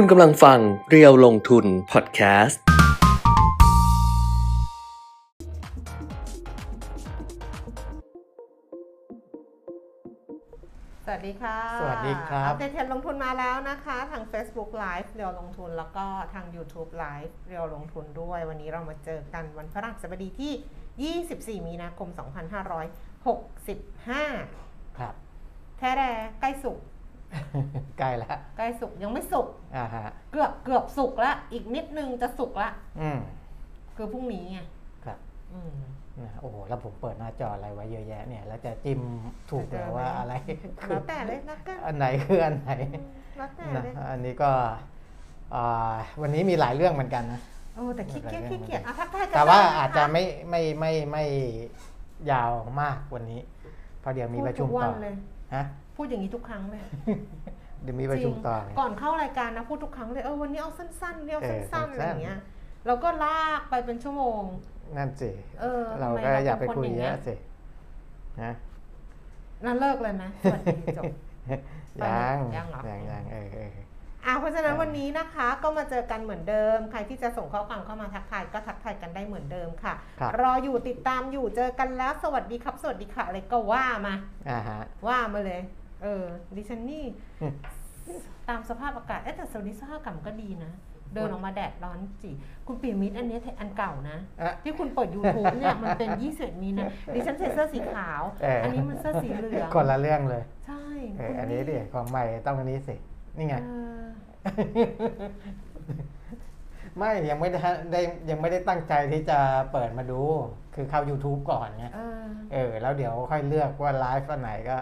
[0.00, 0.58] คุณกำลังฟัง
[0.90, 2.62] เรียวลงทุนพอดแคสต์
[11.04, 22.08] สวัสดีค่ะสวัสดีครับ อัปเดตเทรนด์ลงทุนมาแล้วนะคะ ทาง Facebook Live เรียวลงทุนแล้วก็ทาง YouTube Live เรียวลงทุนด้วย วันนี้เรามาเจอกันวันพฤหัสบดีที่ 24 มีนาคม
[22.94, 25.14] 2565 ครับ
[25.78, 26.02] แท้แร
[26.42, 26.78] ใกล้สุก
[27.98, 32.68] ใกล้แล้วใกล้สุกยังไม่สุกอ่าฮะเกือบเกือบสุกละอีกนิดนึงจะสุกละ
[33.00, 33.18] อืม
[33.96, 34.58] คือพรุ่งนี้ไง
[35.04, 35.18] ครับ
[35.52, 35.76] อืม
[36.24, 39.00] นะโอ้โหแล้วผมเปิดหน้าจออะไรไว้เยอะแยะเนี่ย แล้วจะจิ้ม
[39.50, 40.32] ถูกเหรอว่าอะไร
[40.88, 42.70] แล้วแต่เลยนะก็อันไหนคืออันไหน
[43.36, 44.50] แล้วแต่นะเลยอันนี้ก็
[45.54, 47.40] อ่าวันนี้มีหลายเรื่องเหมือนกันนะ
[47.74, 51.24] โอ้แต่ขี้เกียจขี้เกียจอะทักทายกันแต่ว่าได้นค อาจจะไม่ไม่ไม่ไม่
[52.30, 53.40] ยาวมากวันนี้
[54.00, 55.14] เพราะเดี๋ยวมีประชุมพูดทุกวัต่นอเลย
[55.54, 55.64] ฮะ
[55.96, 56.82] พูดอย่างนี้ทุกครั้งเลย
[57.82, 62.38] เดี๋ยวมีประชุมต่อจริงก่อนเข้ารายการนะพูดทุกครั้งเลยเออวันนี้เอาสั้นๆวันนี้เอาเออสั้นๆอะไรสั้นๆอย่างเงี้ย
[62.86, 64.42] เราก็ลากไปเป็นชั่วโมง
[64.96, 65.30] นั่นสิ
[65.60, 67.34] เออเราทำไมก็เราอย่าไปเป็นคนคุยอย่างเงี้เยยอะสิ
[68.42, 68.52] นะ
[69.64, 71.04] นั่นเลิกเลยไหมสวัสดีจบ
[72.00, 73.70] ยังยังเหรอยังยังเออเออ
[74.26, 84.14] อะเพราะฉะนั้นเออวันนี้นะคะก็มาเจอกันเหมือนเดิม ใครที่จะส่งข้อความเข้ามาทักทายก็ทักทายกันได้เหมือนเดิมค่ะครับรออยู่ติดตามอยู่เจอกันแล้ว สวัสดีครับ สวัสดีค่ะอะไรก็ว่ามา
[84.50, 86.24] อ่าฮะว่ามาเลยเออ
[86.56, 87.04] ดิฉันนี่
[87.42, 87.54] อืม
[88.48, 90.72] ตามสภาพอากาศเอ๊ะแต่สวัสดีสภาพอากาศมันก็ดีนะ
[91.14, 92.30] เดินออกมาแดดร้อนจี
[92.66, 100.84] คุณปีมิตรอันเนี้ยอันเก่านะอะที่คุณเปิด YouTube เนี่ยมันเป็น21มีนะดิฉันใส่เสื้อสีขาวเอออัอันนี้มันเสื้อสีเหลืองคนละเรื่องเลย ใช่
[101.18, 102.94] เออคุณอันนี้ดิของใหม่ต้องอันนี้สิ
[103.36, 103.70] นี่ไงเอ
[104.00, 104.02] อ
[106.98, 107.60] ไม่ยังไม่ได้
[107.92, 109.38] ได้ยังไม่ได้ตั้งใจที่จะ
[109.72, 110.20] เปิดมาดู
[110.74, 114.76] คือเข้า YouTube ก่อนไงเออเออแล้วเดี๋ยวค่อยเลือกว่าไลฟ์อันไหนก็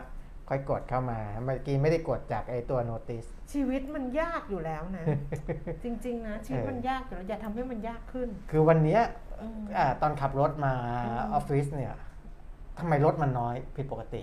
[0.49, 5.05] ค่อยกดเข้ามา เมื่อกี้ไม่ได้กดจากไอตัวโน้ติสชีวิตมันยากอยู่แล้วนะ
[5.85, 9.01] จริง ๆ นะ ชีวิตเออมันยากอยู่แล้วอย่าทำให้มันยากขึ้น คือวันเนี้ย
[9.41, 10.75] อืมอ่าตอนขับรถมา
[11.07, 11.95] อืมออฟฟิศเนี่ย
[12.79, 14.23] ทำไมรถมันน้อยผิดปกติ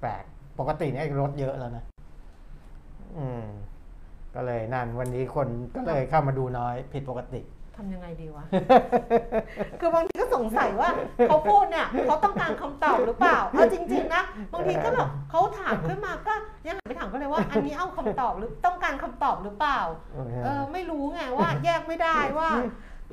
[0.00, 0.24] แปลก
[0.58, 1.84] ปกติเนี่ยรถเยอะแล้วนะ
[3.18, 3.44] อืม
[4.34, 8.44] ก็เลยนั่นวันนี้คนก็เลยเข้ามาดูน้อยผิดปกติทำยังไงดีวะ
[9.80, 10.90] คือบางทีก็สงสัยว่า
[11.28, 16.32] เขาพูดเนี่ยเขาต้องการคำตอบหรือเปล่า เอาจริง ๆ นะ บางทีก็แบบเขาถามขึ้นมาก็
[16.66, 19.80] ยังหันไปถามเขาเลยว่า อันนี้เอาคำตอบหรือต้องการคำตอบหรือเปล่า
[20.44, 22.50] เออไม่รู้ไงว่าแยกไม่ได้ว่า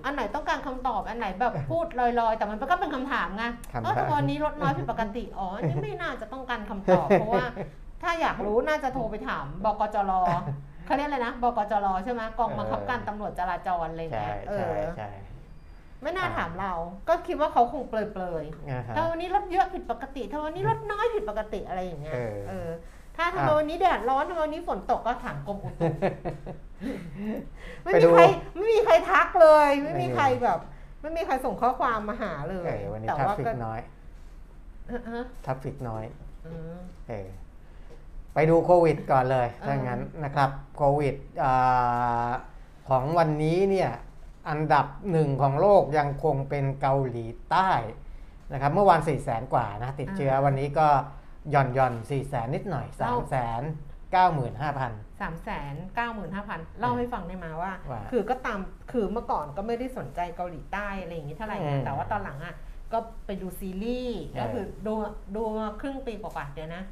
[0.05, 7.45] อันไหนต้องการคำตอบอันไหนแบบพูดลอยๆ แต่มันก็เป็นคำถามไงคำถาม เออแต่วันนี้ลดน้อยผิดปกติอ๋ออันนี้ไม่น่าจะต้องการคำตอบเพราะว่า
[8.03, 10.11] ถ้าอยากรู้น่าจะโทรไปถามบกจร
[10.87, 15.09] เขาเรียกอะไรนะบกจรใช่ไหมกองบังคับการตำรวจจราจรอะไรอย่างใช่เงี้ยเอใช่อใช่
[16.01, 16.73] ไม่น่าถามเรา
[17.07, 22.69] ก็คิดว่าเขาคงเปลยอ่าๆฮะถ้าวันนี้รถเยอะผิดปกติถ้าวันนี้รถน้อยผิดปกติอะไรอย่างเงี้ยเออเออ
[23.17, 25.87] ถ้าทำไมอะวันนี้แดดร้อนทำไมวันนี้ฝนตกก็ถามกรมอุตุ
[27.83, 28.23] ไม่ไปมีดูใคร
[28.55, 30.59] ไม่มีใครทักเลย ไม่ไม่มีมีใครแบบ
[31.01, 33.79] ไม่มีใครส่งข้อความมาหาเลยเออวันนี้แต่ทราว่าฟฟิก็กน้อย
[35.13, 36.05] ฮะทราฟฟิกน้อย
[36.45, 36.77] อืม
[37.09, 37.27] เออ
[38.39, 42.31] ไปดูโควิดก่อนเลยเออถ้างั้นนะครับโควิดอา
[42.89, 43.91] ของวันนี้เนี่ย
[44.49, 47.71] อันดับหนึ่งของโลกยังคงเป็นเกาหลีใต้
[48.53, 50.87] นะครับเมื่อวาน4 0 0แสนกว่านะติดเชื้อวันนี้ก็
[51.51, 53.63] หย่อนหย่อน4 0 0แสนนิดหน่อย3 9 5 0 0 0สามแสน
[54.13, 58.59] เก้าหมื่นห้าพันเล่าให้ฟังได้มาว่าว่า คือก็ตาม
[58.91, 62.55] คือเมื่อก่อนก็ไม่ได้สนใจเกาหลีใต้อะไรอย่างงี้เท่าไหร่อืนะมแต่ว่าตอนหลังอะ
[62.93, 64.93] ก็ไปดูซีรีส์เออก็คือดู
[65.35, 66.83] ดูมาครึ่งปีกว่าๆเดี๋ยวนะ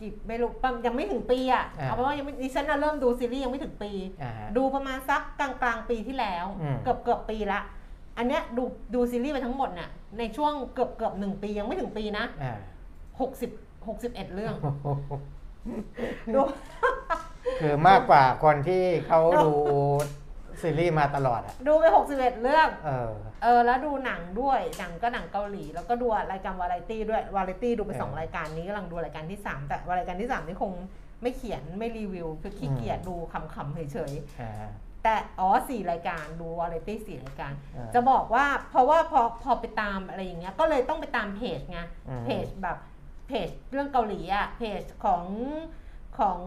[0.00, 3.90] กี่ไม่รู้ปั๊มยังไม่ถึงปีอะเอาเป็นว่ายังไม่ดิฉันน่ะเริ่มดูซีรีส์ยังไม่ถึงปี
[4.22, 7.60] อ่าฮะดูประมาณสักกลางกลางๆปีที่แล้ว อืม เกือบเกือบปีละ
[8.18, 8.62] อันเนี้ยดู
[8.94, 12.58] ดูซีรีส์ไปทั้งหมดน่ะในช่วงเกือบเกือบหนึ่งปียังไม่ถึงปีนะอ่า
[13.20, 13.50] หกสิบ
[13.88, 14.54] หกสิบเอ็ดเรื่อง
[16.34, 16.40] ดู
[17.60, 19.52] คือมากกว่าคนที่เขาดู
[20.62, 23.12] ซีรีส์มาตลอดอะ ดูไปหกสิบเอ็ดเรื่อง เออ
[23.44, 30.72] เออแล้วดูหนังด้วยหนังก็หนังเกาหลี แล้วก็ดูรายการวาไรตี้ด้วยวาไรตี้ดูไปเออสองรายการนี้กำลังดูรายการที่สามแต่รายการที่สามนี่คง
[31.22, 33.14] ไม่เขียนไม่รีวิวคือขี้เกียจดู
[33.54, 42.78] คำๆเฉยอ่าๆแต่อ๋อสี่รายการดูวาไรตี้สี่รายการเออจะบอกว่าเพราะว่าพอพอไปตามอะไรอย่างเงี้ยก็เลยต้องไปตามเพจไงอืมเพจแบบ
[43.28, 45.24] เพจเรื่องเกาหลีอะเพจของ
[46.18, 46.38] ของ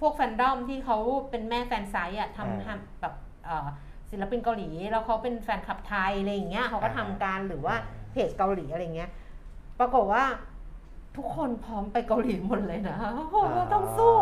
[0.00, 0.98] พวกแฟนดอมที่เขา
[1.30, 3.14] เป็นแม่แฟนไซต์อะอ่าทำทำแบบ
[3.44, 3.66] เอ่อ
[4.10, 9.10] ศิลปินเกาหลี แล้วเขาเป็นแฟนคลับไทยอะไรอย่างเงี้ยเขาก็อ่าทำการหรือว่าอ่าเพจเกาหลีอะไรเงี้ย
[9.78, 10.24] ปรากฏว่า
[11.16, 14.14] ทุกคนพร้อมไปเกาหลีหมดเลยนะโอ้โหเราต้องสู้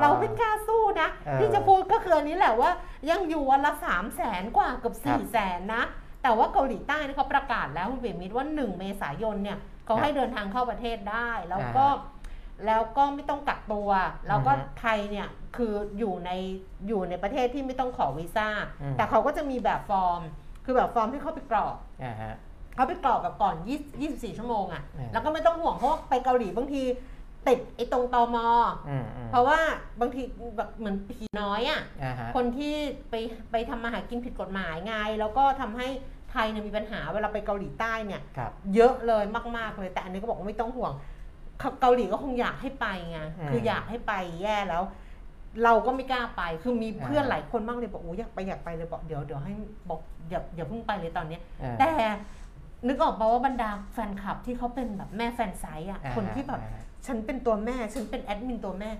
[0.00, 2.70] เราไม่กล้าสู้นะ เออที่จะพูดก็คืออันนี้แหละว่า
[3.10, 5.82] ยังอยู่วันละสามแสนกว่าเกับครัสี่บแสนนะ
[6.22, 12.18] แต่ว่าเกาหลีใต้นี่เขาประกาศแล้วคุณเบมิดว่า 1 เมษายนเนี่ยเขาให้เดินทางเข้าประเทศได้ แล้วก็อ่า
[12.66, 13.90] แล้วก็ไม่ต้องกักตัว
[14.28, 16.30] แล้วก็อือฮึไทยเนี่ย คืออยู่ใน
[16.88, 18.48] อยู่ในประเทศที่ไม่ต้องขอวีซ่า
[18.82, 20.20] อืม แต่เขาก็จะมีแบบฟอร์ม
[20.64, 22.34] คือแบบฟอร์มที่เขาไปกรอก อ่าฮะ
[22.74, 23.54] เขาไปกรอกแบบก่อน
[23.84, 26.82] 20 24 ชั่วโมงอะอืม แล้วก็ไม่ต้องห่วงเพราะว่าไปเกาหลีบางที
[27.48, 28.48] ติดไอ้ตรงตอมอ
[28.88, 29.58] อืมอืมเพราะว่า
[30.00, 30.22] บางที
[30.56, 32.74] แบบเหมือนผีน้อยอะอ่าฮะ คนที่
[33.10, 33.14] ไป
[33.50, 35.88] ไปทำมาหากินผิดกฎหมายไง แล้วก็ทำให้
[36.30, 39.24] ไทยเนี่ยมีปัญหาเวลาไปเกาหลีใต้เนี่ย ครับ เยอะเลย
[39.56, 40.92] มาก ๆ เลย แต่อันนี้ก็บอกว่าไม่ต้องห่วง
[41.58, 44.12] เกาเกาหลีก็คงอยากให้ไปไงอืม คืออยากให้ไป
[44.42, 44.82] แย่แล้ว
[45.64, 49.54] เราก็ไม่กล้าไป คือมีเพื่อนอ่าหลายคนมากเลยบอกโอ้อยากไปอยากไปเลยบอกเดี๋ยวเดี๋ยวให้
[49.88, 50.00] บอก
[50.30, 51.90] อย่าอย่าเพิ่งไปเลยตอนเนี้ยอ่าแต่
[52.86, 58.90] นึกออกปะว่าบรรดาแฟนคลับที่เขาเป็นแบบแม่แฟนไซต์อะอ่าคนที่แบบอ่าฉันเป็นตัวแม่ฉันเป็นแอดมินตัวแม่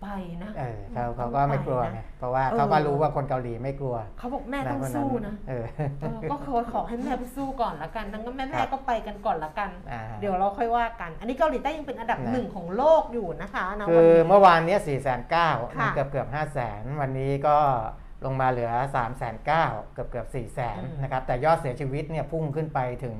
[0.00, 0.06] ไป
[0.44, 5.64] นะเออเขาเขาก็ไม่กลัวไปไงนะเพราะว่าเออเขาก็รู้ว่าคนเกาหลีไม่กลัว เขาบอกแม่ต้องเพราสู้นะเออ
[6.00, 17.56] เออก็ขอขอให้แม่ไปสู้ก่อนละกันทั้งก็แม่คแม่รับก็ไปกันก่อนละกันอ่าเดี๋ยวเราค่อยว่ากัน อันนี้เกาหลีใต้ยังเป็นอันดับนะหนึ่งของโลกอยู่นะคะนะคืวันอนี้เมื่อวานเนี้สี่แสนเก้าค่ะเกือบเกือบห้าแสนวันนี้ก็
[18.24, 19.64] ลงมาเหลือ3ามแสนเก้า
[19.94, 23.18] เกือบเกือบสี่แสนอืมนะครับ แต่ยอดเสียชีวิตเนี่ยพุ่งขึ้นไปถึง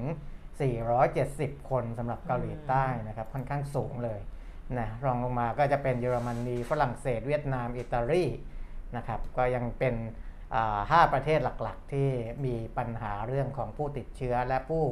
[0.84, 4.20] 470 คนสำหรับเกาหลีใต้นะครับ ค่อนข้างสูงเลย
[4.78, 8.24] นะรองลงมาก็จะเป็นเยอรมนีฝรั่งเศส เวียดนาม อิตาลี
[8.96, 9.94] นะครับก็ยังเป็น
[10.54, 12.08] อ่าห้าประเทศหลักๆ ที่
[12.44, 14.82] มีปัญหาเรื่องของผู้ติดเชื้อและผู้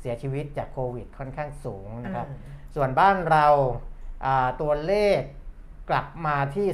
[0.00, 2.38] เสียชีวิตจากโควิดค่อนข้างสูงนะครับอืม
[2.74, 3.46] ส่วนบ้านเรา
[4.26, 5.20] อ่าตัวเลข
[5.90, 6.66] กลับมาที่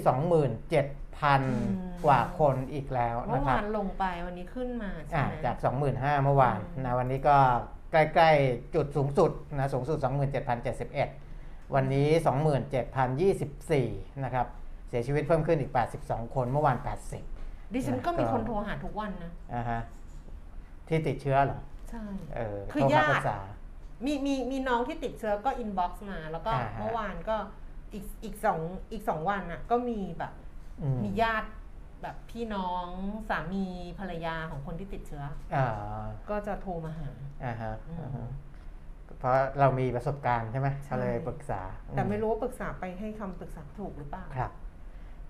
[1.00, 5.56] 27,000 กว่าคนอีกแล้วเมื่นะอครับวานลงไปวันนี้ขึ้นมาใช่อ่าไหมจาก
[5.90, 7.36] 25,000 เมื่อวานอืมนะวันนี้ก็
[7.92, 9.98] ใกล้ ๆ จุดสูงสุดนะสูงสุด
[10.84, 11.25] 27,071
[11.74, 12.08] วันนี้
[13.36, 14.46] 27,024 นะครับ
[14.88, 15.72] เสียชีวิตเพิ่มขึ้นอีก
[16.02, 16.78] 82 คนเมื่อวาน
[17.24, 19.80] 80 ดิฉันก็มีก็คนโทรหาทุกวันนะอ่าฮะ
[20.88, 21.60] ที่ติดเชื้อเหรอ
[21.90, 22.04] ใช่
[22.34, 23.38] เออคือโทรญาติปรึกษา
[24.04, 27.36] มีมีมีน้องที่ติดเชื้อก็ inbox มา แล้วก็อ่าฮะเมื่อวานก็
[27.92, 28.60] อีกอีกสอง
[28.92, 30.32] อีกสองวันน่ะ ก็มีแบบ
[30.82, 31.48] อืมมีญาติ
[32.02, 32.86] แบบพี่น้อง
[33.28, 33.64] สามี
[33.98, 35.24] ภรรยาของคนที่ติดเชื้อ
[35.54, 37.10] อ่าก็จะโทรมาหา
[37.44, 38.28] อ่าฮะอืมอ่าฮะ
[39.18, 41.60] เพราะเรามีประสบการณ์ใช่ไหมใช่ก็เลยปรึกษา
[41.96, 44.50] แต่อืไม่รู้ว่าปรึกษาไปให้คำปรึกษาถูกหรือเปล่าครับ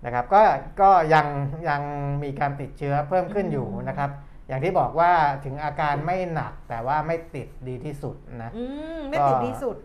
[0.05, 0.41] นะครับก็
[0.81, 1.27] ก็ยัง
[1.69, 1.81] ยัง
[2.23, 4.09] มีการติดเชื้อเพิ่มขึ้นอยู่อืมนะครับ
[4.47, 5.11] อย่างที่บอกว่า
[5.45, 8.63] ถึงอาการไม่หนักแต่ว่าไม่ติดดีที่สุดนะอื
[8.97, 9.77] มไม่ติดที่สุด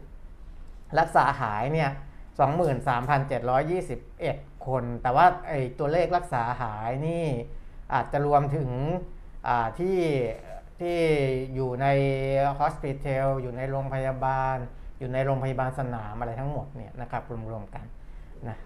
[1.01, 1.91] รักษาหายเนี่ย
[3.49, 7.25] 23,721 คน แต่ว่าไอ้ตัวเลขรักษาหายนี่
[7.95, 8.71] อาจจะรวมถึง
[9.49, 9.97] อ่าที่
[10.81, 11.01] ที่
[11.55, 11.87] อยู่ใน
[12.59, 14.57] ฮอสพิทอลอยู่ในโรงพยาบาล
[14.99, 17.85] อยู่ในโรงพยาบาลสนามอะไรทั้งหมดเนี่ยนะครับรวมๆกัน
[18.49, 18.57] นะ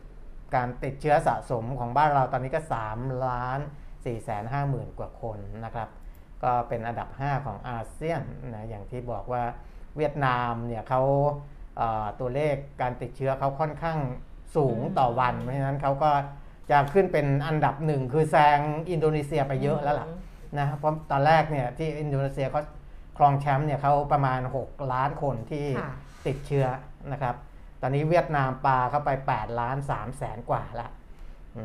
[0.55, 2.61] การติดเชื้อสะสมของบ้านเราตอนนี้ก็
[2.93, 3.61] 3 ล้าน
[3.93, 5.89] 4แสน5หมื่นกว่าคนนะครับ
[6.43, 8.23] ก็เป็นอันดับ 5 ของอาเซียน
[8.55, 9.43] นะอย่างที่บอกว่า
[9.97, 11.03] เวียดนามเนี่ยเขา
[11.77, 13.99] เอ่อตัวเลขการติดเชื้อเขาค่อนข้าง
[14.57, 16.11] สูงต่อวัน เพราะฉะนั้นเขาก็
[16.71, 18.59] จะขึ้นเป็นอันดับหนึ่งคือแซง
[18.91, 20.09] อินโดนีเซียไปเยอะแล้วล่ะ
[20.59, 22.63] นะครับเพราะตอนแรกเนี่ยที่อินโดนีเซียเขา
[23.19, 25.95] ครองแชมป์เนี่ยเขาประมาณ 6 ล้านคนที่ค่ะ
[26.27, 26.67] ติดเชื้อ
[27.13, 27.35] นะครับ
[27.81, 30.89] ตอนนี้เวียดนามปาเข้าไป 8 ล้าน3แสนกว่าละ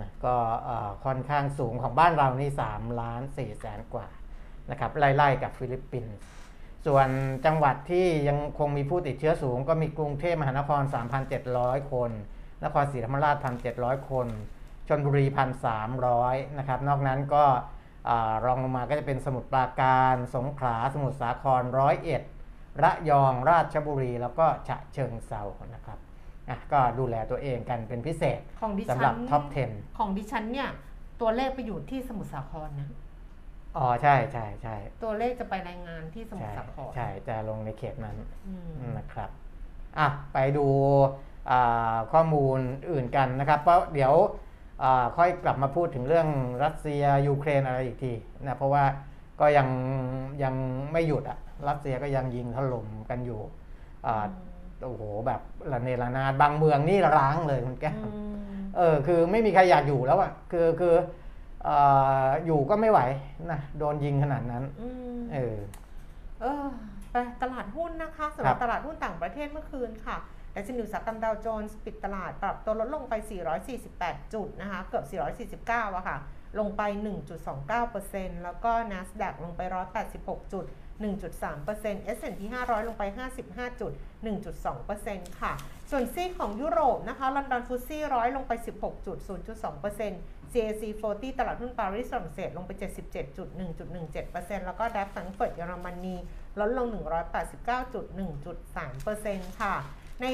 [0.01, 4.07] นะก็เอ่อค่อนข้างสูงของบ้านเรานี่ 3 ล้าน4แสนกว่า
[4.71, 6.15] นะครับไล่ๆกับฟิลิปปินส์
[6.85, 7.07] ส่วน
[7.45, 10.81] จังหวัดที่ยังคงมีผู้ติดเชื้อสูง ก็มีกรุงเทพมหานคร
[11.37, 12.11] 3,700 คน
[12.63, 13.35] นครศรีธรรมราช
[13.73, 14.27] 1,700 คน
[14.87, 15.25] ชลบุรี
[15.91, 17.81] 1,300 นะครับ นอกนั้นก็อ่า
[18.45, 22.21] รองลงมาก็จะเป็นสมุทรปราการ สงขลา สมุทรสาครร้อยเอ็ด
[22.83, 25.99] ระยองราชบุรี แล้วก็ฉะเชิงเทรานะครับ
[26.49, 30.69] อะก็ดูแลตัวเองกันเป็นพิเศษของดิฉันสำหรับ top 10 ของดิฉันเนี่ย
[31.21, 32.90] ตัวเลขไปอยู่ที่สมุทรสาครนะ
[33.78, 39.30] อ๋อ ใช่ใช่ใช่ตัวเลขจะไปรายงานที่สมุทใช่รสาคร ใช่ จะลงในเขตนั้นอืมนะครับ
[39.99, 40.68] อะไปดู
[41.52, 42.59] อ่าข้อมูล
[42.92, 44.49] อื่นกันนะครับ เพราะเดี๋ยวอ่า
[45.18, 46.28] ค่อยกลับมาพูดถึงเรื่อง
[46.64, 48.14] รัสเซียยูเครนอะไรอีกที
[48.45, 48.83] นะเพราะว่า
[49.40, 49.68] ก็ยัง
[50.44, 50.56] ยัง
[50.92, 53.40] ไม่หยุดอะรัสเซียก็ยังยิงถล่มกันอยู่
[54.06, 54.26] อ่า
[54.83, 58.33] โอ้โหแบบระเนระนาดบางเมืองนี่ร้างเลยคุณแก้วอืม
[58.78, 60.95] เออคือไม่มีใครอยากอยู่แล้วอะคือคือ
[61.64, 61.76] เอ่
[62.23, 63.00] ออยู่ก็ไม่ไหว
[63.52, 65.57] นะโดนยิงขนาดนั้นอืมเออ
[66.42, 66.66] เออ
[67.11, 70.18] ไปตลาดหุ้นนะคะสำหครัรับบตลาดหุ้นต่างประเทศเมื่อคืนค่ะ
[70.55, 73.13] ดัชนีอุตสาหกรรมดาวโจนส์ปิดตลาด ปรับตัวลดลงไป
[73.73, 75.05] 448 จุดนะคะ เกือบ
[75.51, 76.17] 449อะค่ะ
[76.59, 76.81] ลงไป
[77.63, 79.61] 1.29%แล้วก็ NASDAQ ลงไป
[80.07, 80.65] 186 จุด
[81.01, 83.03] 1.3% S&P 500 ลงไป
[83.41, 83.91] 55จุด
[84.65, 85.53] 1.2%ค่ะ
[85.91, 89.17] ส่วนซีของยุโรปนะคะ ลอนดอนฟุตซี่ร้อยลงไป 16จุด
[89.65, 92.71] 0.2% CAC 40 ตลาดหุ้นปารีสฝรั่งเศสลงไป
[93.05, 93.47] 77จุด
[94.07, 96.15] 1.17%แล้วก็ดัชฟรงเฟิร์ตเยอรมนี
[96.59, 96.87] ลดลง
[97.41, 98.05] 189จุด
[98.83, 99.75] 1.3%ค่ะ
[100.21, 100.28] ใน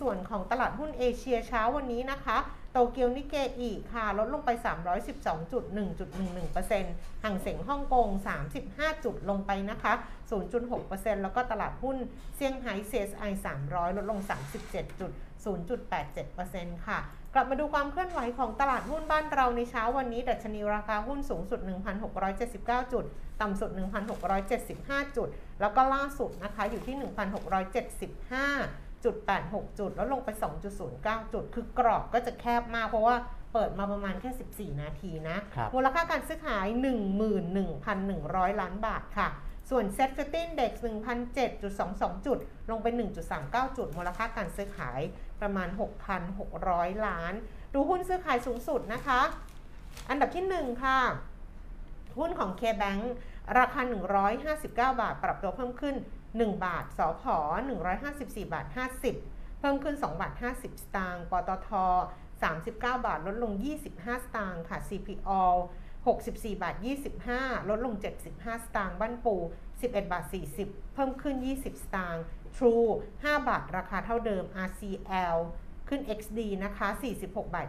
[0.00, 2.38] ส่วนของตลาดหุ้นเอเชียเช้าวันนี้นะคะ
[2.72, 8.06] โตเกียวนิเกอีค่ะ ลดลงไป 312.1.11%ห่างเสียงฮ่องกง
[8.56, 9.92] 35 จุดลงไปนะคะ
[10.58, 11.96] 0.6%แล้วก็ตลาดหุ้น
[12.36, 13.30] เซี่ยงไฮ้ CSI
[13.64, 16.98] 300 ลดลง 37.0.87%ค่ะ
[17.34, 21.60] กลับมาดูความเคลื่อนไหวของตลาดหุ้นบ้านเราในเช้าวันนี้ ดัชนีราคาหุ้นสูงสุด
[22.26, 23.04] 1,679 จุด
[23.40, 23.70] ต่ำสุด
[24.44, 25.28] 1,675 จุด
[25.60, 29.16] แล้วก็ล่าสุดนะคะอยู่ที่ 1,675 จุด
[29.46, 30.28] 86 จุด แล้วลงไป
[30.80, 33.16] 2.09 จุด คือกรอบก็จะแคบมาก เพราะว่า
[33.52, 36.66] เปิดมาประมาณแค่ 14 นาทีนะครับมูลค่าการซื้อขาย
[37.44, 39.28] 11,100 ล้านบาทค่ะ
[39.70, 40.72] ส่วน Set 50 Index
[41.48, 42.38] 1,007.22 จุด
[42.70, 42.86] ลงไป
[43.32, 45.00] 1.39 จุด มูลค่าการซื้อขาย
[45.40, 45.68] ประมาณ
[46.36, 47.34] 6,600 ล้าน
[47.74, 49.20] ดูหุ้นซื้อขายสูงสุดนะคะ
[50.10, 50.98] อันดับที่ 1 ค่ะ
[52.18, 53.02] หุ้นของ KBank
[53.58, 53.80] ราคา
[54.20, 55.96] 159 บาท ปรับตัวเพิ่มขึ้น
[56.38, 57.24] 1 บาท สพ
[57.88, 58.66] 154 บาท
[59.12, 61.70] 50 เพิ่มขึ้น 2 บาท 50 สตางค์ ปตท
[62.42, 63.52] 39 บาท ลดลง
[63.88, 65.30] 25 สตางค์ ค่ะ CPO
[65.96, 66.74] 64 บาท
[67.22, 67.94] 25 ลดลง
[68.30, 69.34] 75 สตางค์ บ้านปู
[69.74, 70.24] 11 บาท
[70.58, 72.24] 40 เพิ่มขึ้น 20 สตางค์
[72.56, 75.36] True 5 บาท ราคาเท่าเดิม RCL
[75.88, 76.88] ขึ้น XD นะคะ
[77.20, 77.68] 46 บาท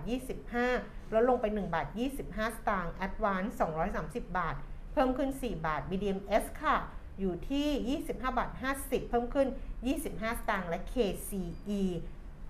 [0.57, 1.87] 25 ลดลงไป 1 บาท
[2.21, 3.51] 25 สตางค์ Advance
[3.93, 4.55] 230 บาท
[4.93, 6.77] เพิ่มขึ้น 4 บาท BDMs ค่ะ
[7.21, 8.49] อยู่ที่ 25 บาท
[8.79, 9.47] 50 เพิ่มขึ้น
[9.93, 11.81] 25 สตางค์และ KCE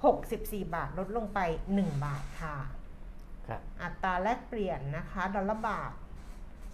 [0.01, 1.39] 64 บาท ลดลงไป
[1.73, 2.57] 1 บาทค่ะ
[3.47, 5.91] ครับอัตราแลกเปลี่ยนนะคะ ดอลลาร์บาท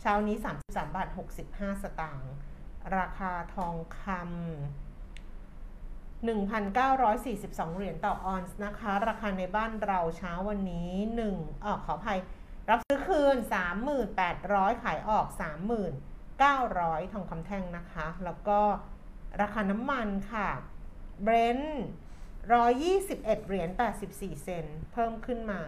[0.01, 0.35] เช้านี้
[0.67, 1.07] 33 บาท
[1.45, 2.33] 65 สตางค์
[2.97, 4.17] ราคาทองคำ
[6.25, 10.91] 1,942 เหรียญต่อออนซ์นะคะ ราคาในบ้านเราเช้าวันนี้
[11.27, 12.19] 1เออขออภัย
[12.69, 13.37] รับซื้อคืน
[14.09, 15.25] 3,800 ขายออก
[16.37, 18.59] 3,900 ทองคำแท่งนะคะ แล้วก็
[19.41, 20.49] ราคาน้ำมันค่ะ
[21.23, 21.83] เบรนท์
[22.59, 23.69] 121 เหรียญ
[24.07, 25.61] 84 เซนต์เพิ่มขึ้นมา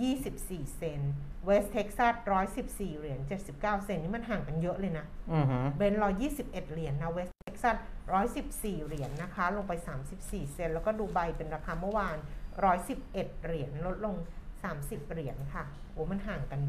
[0.00, 1.12] 24 เซนต์
[1.44, 2.14] เวสเท็กซัส
[2.56, 7.76] 114 เหรียญ 79 เซนต์นี่มันห่างกันเยอะเลยนะอือหือเบรนท์ร้อยยี่สิบเอ็ดเหรียญนะ เวสเท็กซัส
[8.12, 12.16] ร้อยสิบสี่เหรียญนะคะ ลงไปสามสิบสี่เซนต์ แล้วก็ดูไบเป็นราคาเมื่อวาน
[12.64, 14.16] ร้อยสิบเอ็ดเหรียญ ลดลง
[14.62, 16.60] สามสิบเหรียญค่ะ โอ้ มันห่างกัน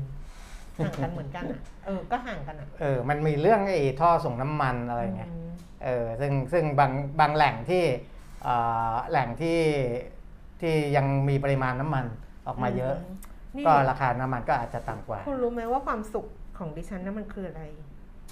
[0.77, 5.49] ห่างกันเหมือนกันอะเออก็ห่างกันอะเออมันมีเรื่องไอ้ท่อส่งน้ำมันอะไรเงี้ยอืม
[5.83, 7.83] เออซึ่งซึ่งบางบางแหล่งที่
[8.43, 8.55] เอ่
[8.93, 9.59] อแหล่งที่
[10.61, 12.05] ที่ยังมีปริมาณน้ำมัน
[12.47, 12.95] ออกมาเยอะ
[13.55, 16.25] นี่ก็ราคาน้ำมันก็อาจจะต่ำกว่า คุณรู้ไหมว่าความสุข
[16.57, 17.63] ของดิฉันนั่นมันคืออะไร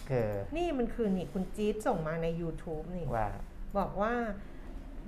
[0.09, 3.29] คือนี่มันคือนี่คุณจี๊ดส่งมาใน YouTube นี่ว่า
[3.77, 4.13] บอกว่า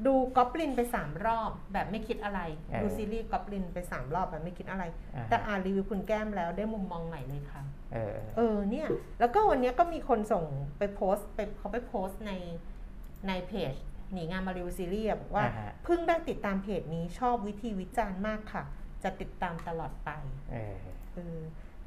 [0.06, 2.40] ดูก๊อบลินไปสามรอบ แบบไม่คิดอะไร
[2.72, 4.84] เออดูซีรีส์ก๊อบลินไปสามรอบแบบไม่คิดอะไร
[5.16, 7.62] อ่าแต่อ่านรีวิวคุณแก้มแล้วได้มุมมองใหม่เลยค่ะ
[7.94, 8.88] เออเออเนี่ย
[9.20, 10.44] แล้วก็วันเนี้ยก็มีคนส่ง
[10.78, 12.32] ไปโพสต์ไปเขาไปโพสต์ใน
[13.28, 13.74] ในเพจ
[14.14, 18.64] หนีงานมารีวิวซีรีส์อะบอกว่าอ่าฮะเพิ่งได้ติดตามเพจนี้ชอบวิธีวิจารณ์มากค่ะ
[19.04, 20.10] จะติดตามตลอดไป
[20.52, 20.76] เออ
[21.16, 21.40] เออ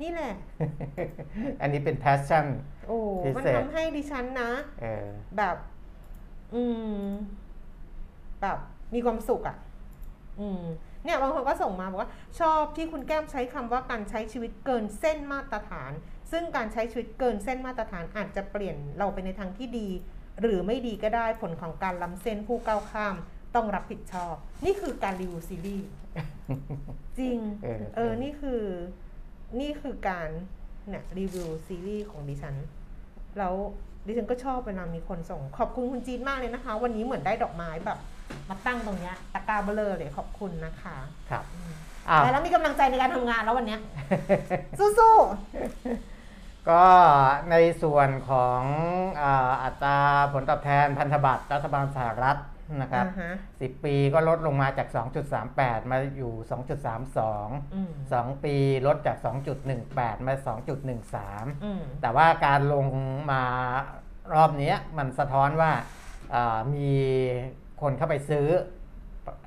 [0.03, 0.35] นี่แหละ
[1.61, 2.47] อันนี้เป็น passion
[2.89, 5.07] โอ้พิมันเศษทำให้ดิฉันนะเออ
[5.37, 5.57] แบบ
[6.55, 6.63] อื
[7.05, 7.09] ม
[8.45, 8.59] แบบ
[8.95, 9.57] มีความสุขอะ่ะ
[10.41, 10.63] อืม
[11.05, 12.11] เนี่ยบางคนก็ส่งมาบอกว่า
[12.41, 15.93] ชอบที่คุณแก้มใช้คำว่าการใช้ชีวิตเกินเส้นมาตรฐาน
[16.33, 19.89] ซึ่งการใช้ชีวิตเกินเส้นมาตรฐานอาจจะเปลี่ยนเราไปในทางที่ดี
[20.41, 23.17] หรือไม่ดีก็ได้ผลของการล้ำเส้นผู้ก้าวข้าม
[23.55, 24.35] ต้องรับผิดชอบ
[24.65, 25.89] นี่คือการรีวิวซีรีส์
[27.19, 28.63] จริงเออเออ นี่คือ
[29.61, 30.29] นี่คือการ
[30.89, 32.57] เนี่ยรีวิวซีรีส์ของดิฉัน
[33.39, 33.55] แล้ว
[34.07, 37.99] ดิฉันก็ชอบเวลามีคนส่ง ขอบคุณคุณจีนมากเลยนะคะ วันนี้เหมือนได้ดอกไม้แบบ
[38.49, 40.97] มาตั้งตรงเนี้ยตะกร้าเบลอเลยขอบคุณนะคะ
[41.31, 41.45] ครับ
[42.09, 43.81] อ้าวแต่แล้วมีกำลังใจในการทำงานแล้ววันเนี้ย
[44.79, 45.17] สู้
[46.71, 46.85] ก็
[47.51, 48.61] ในส่วนของ
[49.23, 49.99] อาอัตรา
[50.33, 54.89] ผลตอบแทนพันธบัตรรัฐบาลสหรัฐๆนะครับอ่าฮะ10ปีก็ลดลงมาจาก
[55.41, 56.33] 2.38 มาอยู่
[57.05, 59.17] 2.32อืม2ปีลดจาก
[59.73, 60.35] 2.18 มา
[60.95, 62.87] 2.13อืมแต่ว่าการลง
[63.33, 63.43] มา
[64.35, 65.73] รอบเนี้ยมันสะท้อนว่า
[66.35, 66.93] อ่ามี
[67.81, 68.47] คนเข้าไปซื้อ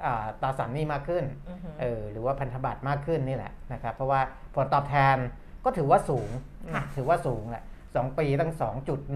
[0.06, 4.22] อาตราสารหนี้มากขึ้นอือฮึเออหรือว่าพันธบัตรมากขึ้นนี่แหละนะครับ เพราะว่า
[4.56, 5.18] ผลตอบแทน
[5.66, 6.30] ก็ถือว่าสูง
[6.74, 7.64] ค่ะถือว่าสูงแหละ
[7.96, 8.54] สองปีตั้ง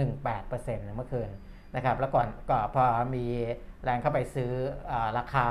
[0.02, 1.30] 2.18%เมื่อคืน
[1.76, 2.84] นะครับ แล้วก่อนก็พอ
[3.16, 3.26] มี
[3.84, 4.52] แรงเข้าไปซื้อ
[4.92, 5.48] อาราคา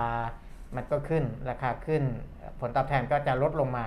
[0.76, 2.02] มันก็ขึ้นราคาขึ้น
[2.61, 3.87] ผลตอบแทนก็จะลดลงมา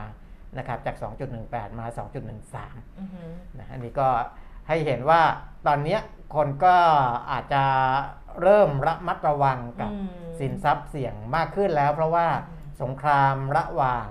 [0.57, 0.95] นะครับจาก
[1.37, 3.23] 2.18 มา 2.13อือฮึ
[3.59, 4.07] นะอันนี้ก็
[4.67, 5.21] ให้เห็นว่า
[5.67, 6.01] ตอนเนี้ย
[6.35, 6.75] คนก็
[7.31, 7.63] อาจจะ
[8.41, 10.09] เริ่มระมัดระวังกับอืม
[10.39, 12.27] สินทรัพย์เสี่ยงมากขึ้นแล้ว เพราะว่า
[12.81, 14.07] สงครามระหว่าง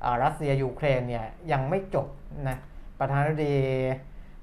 [0.00, 2.06] เอ่อรัสเซียยูเครนเนี่ยยังไม่จบ
[2.48, 2.58] นะ
[2.98, 3.58] ประธานาธิบดี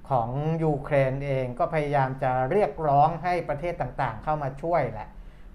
[0.10, 0.30] ของ
[0.64, 5.10] ยูเครนเองก็พยายามจะเรียกร้องให้ประเทศต่างๆ เข้ามาช่วยแหละ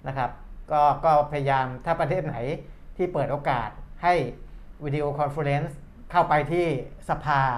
[0.09, 0.31] นะครับ
[0.73, 2.37] ก็ก็พยายามถ้าประเทศไหน
[2.97, 3.69] ที่เปิดโอกาส
[4.03, 4.15] ให้
[4.85, 5.76] video conference
[6.11, 6.67] เข้าไปที่
[7.09, 7.52] สภา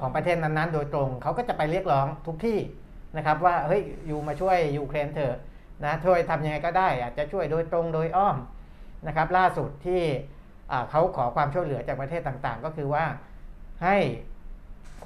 [0.00, 2.58] ของประเทศนั้นๆ โดยตรง เขาก็จะไปเรียกร้องทุกที่
[3.16, 5.36] นะครับว่าเฮ้ย you มาช่วยยูเครนเถอะ
[5.84, 8.36] นะช่วยทำยังไงก็ได้อาจจะช่วยโดยตรงโดยอ้อม
[9.06, 10.02] นะครับล่าสุดที่
[10.70, 13.04] อ่าเขาขอความช่วยเหลือจากประเทศต่างๆ ก็คือว่า
[13.84, 13.96] ให้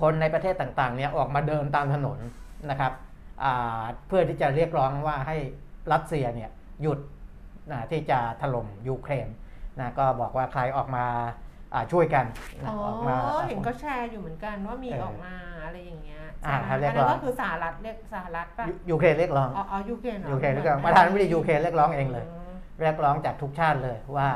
[0.00, 2.18] คนในประเทศต่างๆเนี่ยออกมาเดินตามถนน
[2.70, 2.92] นะครับ
[3.44, 5.36] อ่าเพื่อที่จะเรียกร้องว่าให้
[5.92, 6.50] รัสเซียเนี่ย
[6.82, 6.98] หยุด
[7.72, 9.28] นะที่จะถล่มยูเครน
[9.80, 11.04] นะก็บอกว่าใครออกมา
[11.74, 12.26] อ่าช่วยกัน
[12.62, 13.16] นะอ๋อออกมา
[13.48, 15.34] เห็นก็แชร์อยู่เหมือนกันว่ามีเออออกมา
[15.64, 22.24] อะไรอย่างเงี้ย อ่าใช่ไหมเขาเรียกอันนั้นร้องก็คือสหรัฐเรียกสหรัฐป่ะยูยูเครนเรียกร้องอ๋ออ๋อยูเครนหรอยูเครนเรียกร้องประธานาธิบดียูเครนเรียกร้องเองเลย
[22.80, 24.28] เรียกร้องจากทุกชาติเลยว่า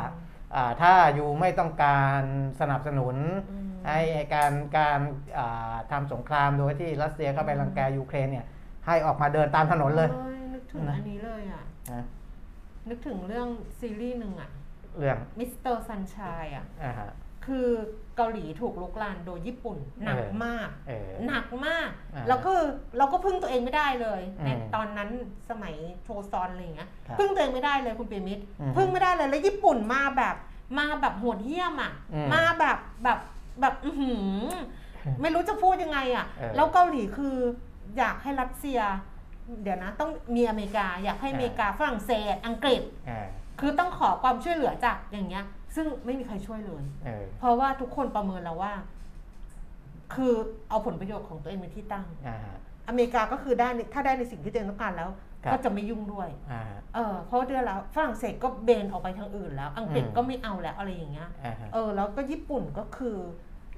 [0.55, 2.23] อ่าถ้า you ไม่ต้องการ
[2.61, 3.17] สนับสนุน
[3.51, 4.01] อืมให้
[4.35, 5.01] การการ
[5.39, 8.47] อ่าทำสงครามโดยที่รัสเซียเข้าไปรังแกยูเครนเนี่ย
[8.87, 12.05] ให้ออกมาเดินตามถนนเลยอ้นึกถึงนะอันนี้เลยอะนะ
[12.89, 13.49] นึกถึงเรื่อง
[13.81, 14.51] ซีรีส์หนึ่งอะ
[14.99, 15.77] เรื่อง Mr.
[15.77, 17.11] Sunshine อะอ่าฮะ
[17.47, 17.69] คือ
[18.17, 22.53] เกาหลีถูกรุกรานโดยญี่ปุ่นหนักเออมากเออหนักมากอ่าแล้วก็
[22.99, 25.11] เราก็พึ่งตัวเองไม่ได้เลยอืมในตอนนั้น
[25.51, 30.37] สมัยโชซอนอะไรอย่างเงี้ยครับพึ่งตัวเองไม่ได้เลยคุณเปียมิตรอืมพึ่งไม่ได้เลยแล้วญี่ปุ่นมาแบบ
[30.79, 33.19] มาแบบโหดเหี้ยมอะอืมมาแบบแบบ
[33.61, 34.45] แบบอื้อหือ
[35.21, 37.37] ไม่รู้จะพูดยังไงอะเออแล้วเกาหลีคือ
[37.99, 38.81] อยากให้รัสเซีย
[39.63, 43.29] เดี๋ยวนะ ต้องมีอเมริกาอยากให้อเมริกาฝรั่งเศสอังกฤษอ่า
[43.61, 48.73] คือต้องขอความช่วยเหลือจากอย่างเงี้ย ซึ่งไม่มีใครช่วยเลย เออเพราะว่าทุกคนประเมินแล้วว่า
[50.15, 50.35] คือ
[50.69, 52.57] เอาผลประโยชน์ของตัวเองเป็นที่ตั้ง อ่าฮะ
[52.89, 55.11] อเมริกาก็คือได้ในถ้าได้ในสิ่งที่ตัวเองต้องการแล้ว
[55.45, 63.17] ครับ ก็จะไม่ยุ่งด้วย อ่าฮะ เออเพราะเดือนแล้วฝรั่งเศสก็เบนออกไปทางอื่นแล้ว อังกฤษอืม ก็ไม่เอาแล้วอะไรอย่างเงี้ย อ่าฮะ เออแล้วก็ญี่ปุ่นก็คือ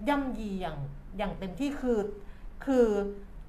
[0.08, 0.76] ย่ำยีอย่าง
[1.18, 1.98] อย่างเต็มที่คือ
[2.64, 2.86] คือ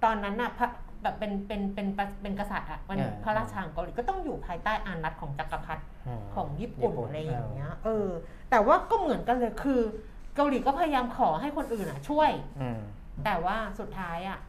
[0.04, 0.68] ตอนนั้นน่ะพระ
[1.06, 5.84] แบบเป็นเป็นเป็นเป็นเป็นกษัตริย์อะมันพระราชาของเกาหลีก็ต้องอยู่ภายใต้อานัตของจักรพรรดิ
[6.20, 8.08] มของญี่ปุ่นญี่ปุ่นอะไรอย่างเงี้ย เออ
[8.50, 9.82] แต่ว่าก็เหมือนกันเลยคือ
[10.36, 12.32] เกาหลีก็พยายามขอให้คนอื่นอะ ช่วย
[12.62, 12.80] อืม
[13.26, 14.40] แต่ว่าสุดท้ายอะ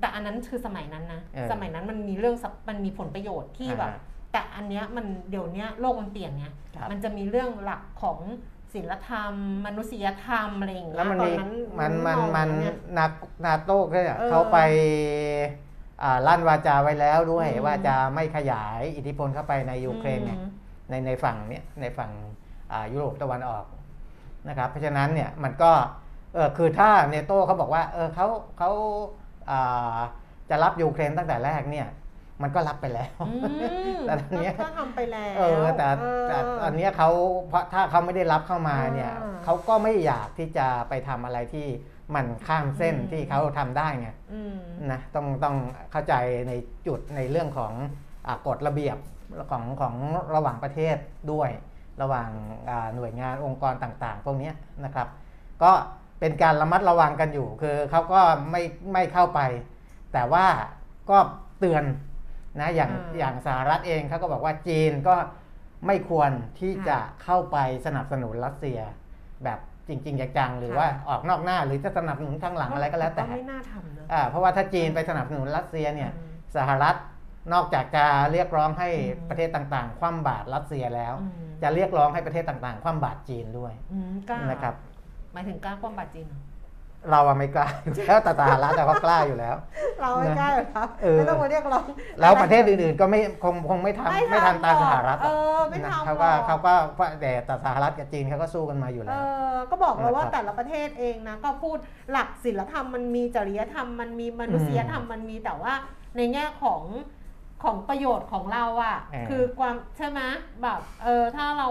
[0.00, 4.00] แต่อันนั้นคือสมัยนั้นนะเออสมัยนั้นมันมีเรื่องสับมันมีผลประโยชน์ที่แบบอ่าฮะ
[4.32, 6.46] แต่อันเนี้ยมันเดี๋ยวเนี้ยโลกมันเปลี่ยนไง
[6.76, 8.18] ครับมันจะมีเรื่องหลักของ
[8.72, 9.32] ศีลธรรม
[9.66, 13.06] มนุษยธรรมอะไรอย่างเงี้ยแล้วมันตอมีนนั้นมันมันองมันเนี่ยนา
[13.44, 14.58] นาโต้ก็เนี่ยเออเขาไป
[16.02, 20.50] อ่าลั่นวาจาไว้แล้วด้วยอืมว่าจะไม่ขยายอิทธิพลเข้าไปในยูเครนไงอืม
[20.90, 22.10] ในในฝั่งเนี้ยในฝั่ง
[22.72, 23.64] อ่ายุโรปตะวันออก
[24.48, 25.72] นะครับเพราะฉะนั้นเนี่ยมันก็
[26.34, 28.26] เออคือถ้าเนโต้เขาบอกว่าเออเขา
[28.58, 28.70] เขา
[29.50, 29.98] อ่า
[30.50, 31.86] จะรับยูเครนตั้งแต่แรกเนี่ย
[32.42, 33.36] มันก็รับไปแล้วอื
[33.94, 35.88] มแต่ตอนเนี้ยก็ทำไปแล้วเออแต่
[36.28, 37.10] แต่เตอนเนี้ยเขา
[37.48, 41.66] เพราะถ้าเขาไม่ได้รับเข้ามาเนี่ยอ่าเขาก็ไม่อยากที่จะไปทำอะไรที่
[42.14, 44.56] มันข้ามเส้นอืมที่เขาทำได้ไงอืม
[44.92, 45.56] นะต้องต้อง
[45.92, 46.14] เข้าใจ
[46.48, 46.52] ใน
[46.86, 47.72] จุดในเรื่องของ
[48.28, 48.96] อากฎระเบียบ
[49.50, 49.94] ของของ
[50.34, 50.96] ระหว่างประเทศ
[51.32, 51.50] ด้วย
[52.02, 52.30] ระหว่าง
[52.70, 55.08] อ่าหน่วยงานองค์กรต่างๆ พวกเนี้ยนะครับ
[55.62, 55.72] ก็
[56.20, 59.40] เป็นการระมัดระวังกันอยู่ คือเขาก็ไม่ไม่เข้าไป
[60.12, 60.46] แต่ว่า
[61.10, 61.18] ก็
[61.60, 61.84] เตือน
[62.60, 65.16] นะอย่างอ่าอย่างสหรัฐเองเขาก็บอกว่าจีนก็
[65.86, 68.78] ไม่ควรที่ค่ะจะเข้าไปสนับสนุนรัสเซีย
[69.44, 76.96] แบบจริงๆจังๆหรือค่ะว่าออกนอกหน้าหรือจะสนับสนุนข้างหลังอะไรก็แล้วแต่ไม่น่าทำเนอะอ่าเพราะว่าถ้าจีนไปสนับสนุนรัสเซียเนี่ยอืมสหรัฐ
[77.52, 84.74] นอกจากจะเรียกร้องให้อืมประเทศต่างๆ คว่ำบาตรรัสเซียแล้วอืมจะเรียกร้องให้ประเทศต่างๆ คว่ำบาตรจีนด้วยอืมกล้านะครับ
[85.32, 86.38] หมายถึงกล้าความบาดจริงเหรอ
[87.10, 89.56] เราอะไม่กล้าอยู่แล้วแต่สหรัฐอะเขากล้าอยู่แล้ว
[90.00, 91.84] เราไม่กล้าเหรอครับเออไม่ต้องมาเรียกร้อง
[92.20, 96.72] แล้วประเทศอื่นๆก็ไม่คงคงไม่ทำไม่ทำตามสหรัฐหเอรอกอไม่นะทำเขาก็หรอเขาก็
[97.20, 99.20] แต่แต่สหรัฐกับจีนเขาก็สู้กันมาอยู่เอแล้ว
[99.54, 101.76] อก็บอกแล้วว่านะครับแต่ละประเทศเองนะก็พูด
[102.12, 105.72] หลักศีลธรรมมันมีจริยธรรมมันมีมนุษยธรรมมันมีแต่ว่า
[106.16, 106.82] ในแง่ของ
[107.64, 110.20] ของประโยชน์ของเราอะเออคือความใช่ไหม
[110.62, 111.68] แบบเออถ้าเรา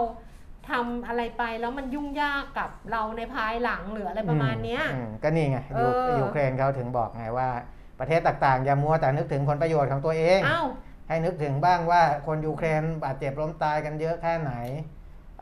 [0.69, 5.85] ทำอะไรไปแล้วมันยุ่งยากกับเราในภายหลังหรืออะไรประมาณเนี้ย อืมก็นี่ไงเอยู
[6.17, 7.49] อยูเครนเขาถึงบอกไงว่า
[7.99, 10.67] ประเทศต่างๆ อย่ามัวแต่นึกถึงผลประโยชน์ของตัวเอง อ้าว
[11.07, 14.53] ให้นึกถึงบ้างว่าคนยูเครนบาดเจ็บล้มตายกันเยอะแค่ไหน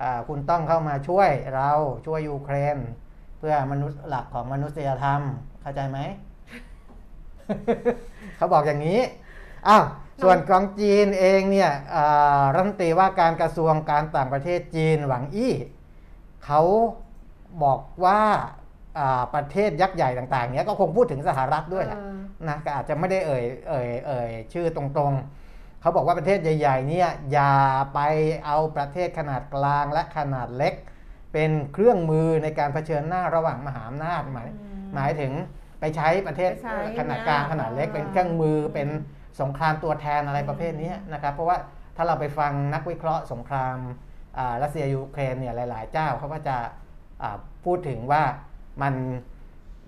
[0.01, 1.71] อ่าคุณต้องเข้ามาช่วยเรา
[2.05, 2.77] ช่วยยูเครน
[3.37, 5.21] เพื่อมนุษย์หลักของมนุษยธรรม
[5.61, 5.99] เข้าใจไหม
[8.37, 8.99] เขาบอกอย่างนี้
[9.67, 9.83] อ้าว
[10.23, 15.53] ส่วนของจีนเองเนี่ยอ่ารัฐมนตรีว่าการกระทรวงการต่างประเทศจีนหวังอี้
[16.45, 16.61] เขา
[17.63, 18.21] บอกว่า
[18.99, 27.53] อ่าประเทศยักษ์ใหญ่ต่างๆเนี้ยก็คงพูดถึงสหรัฐด้วยแหละเออนะก็อาจจะไม่ได้เอ่ยเอ่ยเอ่ยชื่อตรงๆ เขาบอกว่าประเทศใหญ่ๆเนี่ยอย่า
[27.93, 27.99] ไป
[28.45, 30.73] เอาประเทศขนาดกลางและขนาดเล็ก
[31.33, 35.31] เป็นเครื่องมือในการเผชิญหน้าระหว่างมหาอำนาจหมายอืมหมายถึง
[35.79, 38.89] ไปใช้ประเทศไปใช้ขนาดกลางนะขนาดเล็กอ่าเป็นเครื่องมือเป็น
[39.41, 41.57] สงครามตัวแทนอะไรประเภทนี้นะครับ เพราะว่า
[41.95, 43.77] ถ้าเราไปฟังนักวิเคราะห์สงคราม
[44.37, 46.57] อ่ารัสเซียยูเครนเนี่ยหลาย ๆ เจ้าเขาก็จะ
[47.21, 48.23] อ่าพูดถึงว่า
[48.81, 48.93] มัน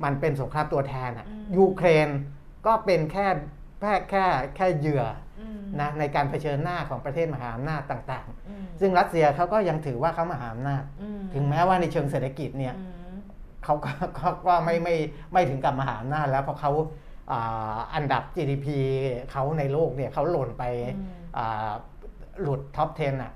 [0.03, 2.07] มันเป็นสงครามตัวแทนอะอืมยูเครน
[2.65, 3.27] ก็เป็นแค่
[3.81, 5.03] แค่แค่แค่เหยื่อ
[5.39, 13.15] อืมนะในการเผชิญหน้าของประเทศมหาอำนาจต่างอืมๆซึ่งรัสเซียเขาก็ยังถือว่าเขามหาอำนาจอืถึงแม้ว่าในเชิงเศรษฐกิจเนี่ยอืม
[13.65, 14.95] เขาก็ก็ก็ไม่ไม่
[15.33, 16.71] ไม่ถึงกับมหาอำนาจแล้วเพราะเขา
[17.31, 18.67] อ่าอันดับ GDP
[19.31, 20.63] เขาในโลกเนี่ยเขาหล่นไป
[20.97, 21.71] อืมอ่า
[22.41, 23.33] หลุดท็อป 10อะ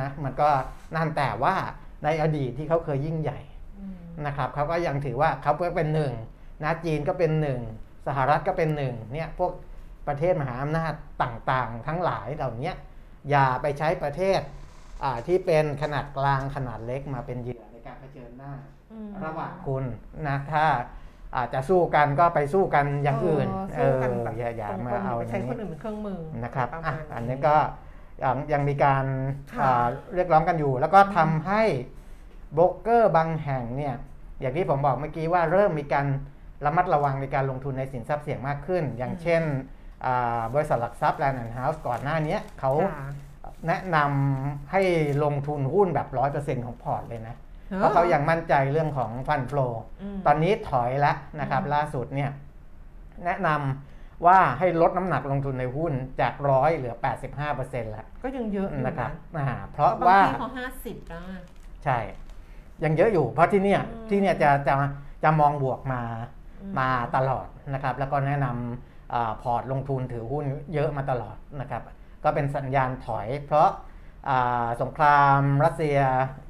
[0.00, 0.48] นะมันก็
[0.96, 1.54] นั่นแต่ว่า
[2.04, 3.40] ในอดีตที่เขาเคยยิ่งใหญ่
[3.80, 6.12] อืมนะครับเขาก็ยังถือว่าเขาเป็นหนึ่ง
[6.64, 7.60] นะจีนก็เป็นหนึ่ง
[8.06, 9.52] สหรัฐก็เป็นหนึ่งเนี่ยพวก
[10.08, 12.72] ประเทศมหาอำนาจต่างๆ ทั้งหลายเหล่านี้
[13.30, 14.40] อย่าไปใช้ประเทศ
[15.04, 18.52] อ่าที่เป็นขนาดกลางขนาดเล็กมาเป็นเหยื่อในการเผชิญหน้า
[18.92, 19.84] อืมระหว่างคุณ
[20.28, 20.64] นะถ้า
[21.36, 27.56] อาจจะสู้กันก็ไปสู้กันอย่างอื่นเสู้กันเออแบบอย่าอย่าตรงๆมาเอาไปอย่าใช้งคนนี้อื่นเป็นเครื่องมือนะครับประอะมาณอันนี้ก็
[28.22, 29.04] ยังยังมีการ
[29.52, 31.62] ค่ะอ่าเรียกร้องกันอยู่ แล้วก็ทำให้
[32.54, 33.94] โบรกเกอร์บางแห่งเนี่ย
[34.40, 36.06] อย่างที่ผมบอกเมื่อกี้ว่าเริ่มมีการ
[36.64, 39.42] ระมัดระวังในการลงทุนในสินทรัพย์เสี่ยงมากขึ้น อย่างเช่น
[40.06, 43.06] อ่าบริษัทหลักทรัพย์แลนด์แอนด์เฮาส์ก่อนหน้านี้เขาค่ะ
[43.68, 44.82] แนะนำให้
[45.24, 49.78] ลงทุนหุ้นแบบ 100%ของพอร์ตเลยนะออ เพราะเขายังมั่นใจเรื่องของ fund flow
[50.26, 52.30] ตอนนี้ถอยแล้วนะครับอืมล่าสุดเนี่ย
[53.24, 56.94] แนะนำว่าให้ลดน้ำหนักลงทุนในหุ้นจากร้อยเหลือ
[57.44, 61.40] 85%แล้วก็ยังเยอะอยู่นะครับนะอ่าเพราะเพราะว่าบางที่เขาห้าสิบแล้วอะ
[61.84, 61.98] ใช่
[62.84, 64.74] ยังเยอะอยู่ เพราะที่เนี่ยอืมที่เนี่ยจะจะ
[65.24, 66.00] จะมองบวกมา
[66.62, 71.82] อืมมาตลอดนะครับ แล้วก็แนะนำอาพอร์ตลงทุนถือหุ้นเยอะมาตลอดนะครับ
[72.24, 73.85] ก็เป็นสัญญาณถอย เพราะอ่า
[74.82, 75.98] สงครามรัสเซีย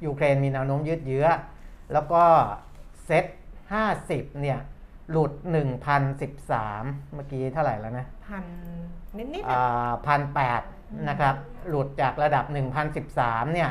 [0.05, 1.27] ยูเครนมีแนวโน้มยืดเยื้อ
[1.93, 2.23] แล้วก็
[3.05, 4.59] SET50 เนี่ย
[5.11, 5.31] หลุด
[6.17, 8.45] 1,013 เมื่อกี้เท่าไหร่แล้วนะพัน
[9.17, 9.61] นิดๆอะ
[10.07, 10.61] พันแปด
[11.09, 11.35] นะครับ
[11.69, 12.45] หลุดจากระดับ
[12.99, 13.69] 1,013 เนี่ย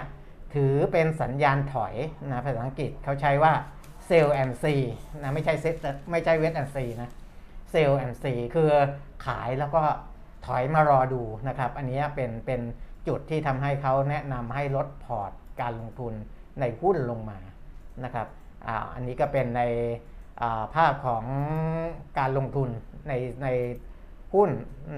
[0.55, 1.95] ถือเป็นสัญญาณถอย
[2.27, 3.53] นะภาษาอังกฤษเขาใช้ว่า
[4.09, 4.83] sell and see
[5.23, 5.75] นะไม่ใช่เซ็ต
[6.11, 7.11] ไม่ใช่ wait and see นะ
[7.73, 8.71] sell and see คือ
[9.27, 9.83] ขายแล้วก็
[10.47, 12.61] ถอยมารอดูนะครับ อันนี้เป็นเป็น
[13.09, 16.13] จุดที่ทำให้เขาแนะนำให้ลดพอร์ตการลงทุน
[16.61, 17.39] ในหุ้นลงมา
[18.05, 18.27] นะครับ
[18.67, 19.63] ออันนี้ก็เป็นใน
[20.75, 21.25] ภาพของ
[22.19, 22.69] การลงทุน
[23.09, 23.49] ในใน
[24.35, 24.51] หุ้น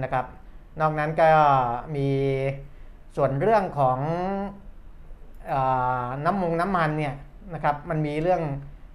[0.02, 0.26] นะครับ
[0.80, 1.28] นอกนั้นก็
[1.96, 2.08] มี
[3.16, 5.54] ส่วนเรื่องของ
[6.24, 7.14] น้ำมงน้ำมันเนี่ย
[7.54, 8.42] นะครับ มันมีเรื่อง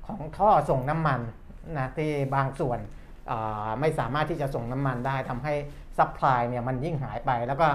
[0.08, 1.19] ของท่อส่งน้ำมัน
[1.78, 2.80] นะที่บางส่วน
[3.80, 5.54] ไม่สามารถที่จะส่งน้ำมันได้ทำให้
[5.97, 7.67] supply เนี่ยมันยิ่งหายไปแล้วก็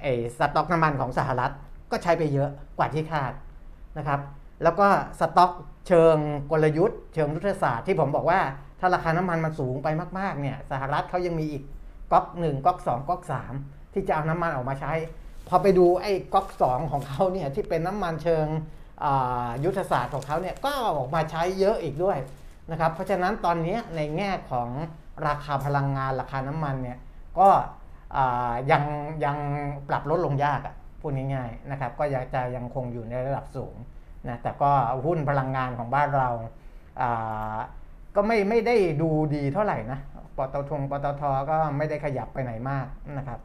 [0.00, 1.52] ไอ้สต็อกน้ำมันของสหรัฐ
[1.90, 3.32] ก็ใช้ไปเยอะกว่าที่คาด
[3.98, 4.20] นะครับ
[4.62, 4.86] แล้วก็
[5.20, 5.52] สต็อก
[5.86, 6.16] เชิง
[6.50, 8.40] กลยุทธ์ เชิงยุทธศาสตร์ที่ผมบอกว่า
[8.80, 11.62] ถ้าราคาน้ำมันมันสูงไปมากๆเนี่ยสหรัฐเขายังมีอีก
[12.12, 13.52] ก๊อกหนึ่งก๊อกสองก๊อกสาม
[13.92, 14.92] ที่จะเอาน้ำมันออกมาใช้
[15.48, 18.46] พอไปดูไอ้ก๊อกสองของเขาเนี่ยที่เป็นน้ำมันเชิง
[19.64, 22.18] ยุทธศาสตร์ของเขาเนี่ยก็ออกมาใช้เยอะอีกด้วย
[22.70, 24.68] นะครับเพราะฉะนั้นตอนนี้ในแง่ของ
[25.28, 26.98] ราคาพลังงานราคาน้ำมันเนี่ย
[27.38, 27.48] ก็
[28.70, 28.82] ยัง
[29.24, 29.36] ยัง
[29.88, 33.74] ปรับลดลงยากอะพูดง่ายๆนะครับก็ยังจะยังคงอยู่ในระดับสูง
[34.28, 34.70] นะแต่ก็
[35.06, 36.28] หุ้นพลังงานของบ้านเรา
[38.14, 39.98] ก็ไม่ไม่ได้ดูดีเท่าไหร่นะ
[40.36, 42.86] ปตทปตทก็ไม่ได้ขยับไปไหนมาก
[43.18, 43.40] นะครับ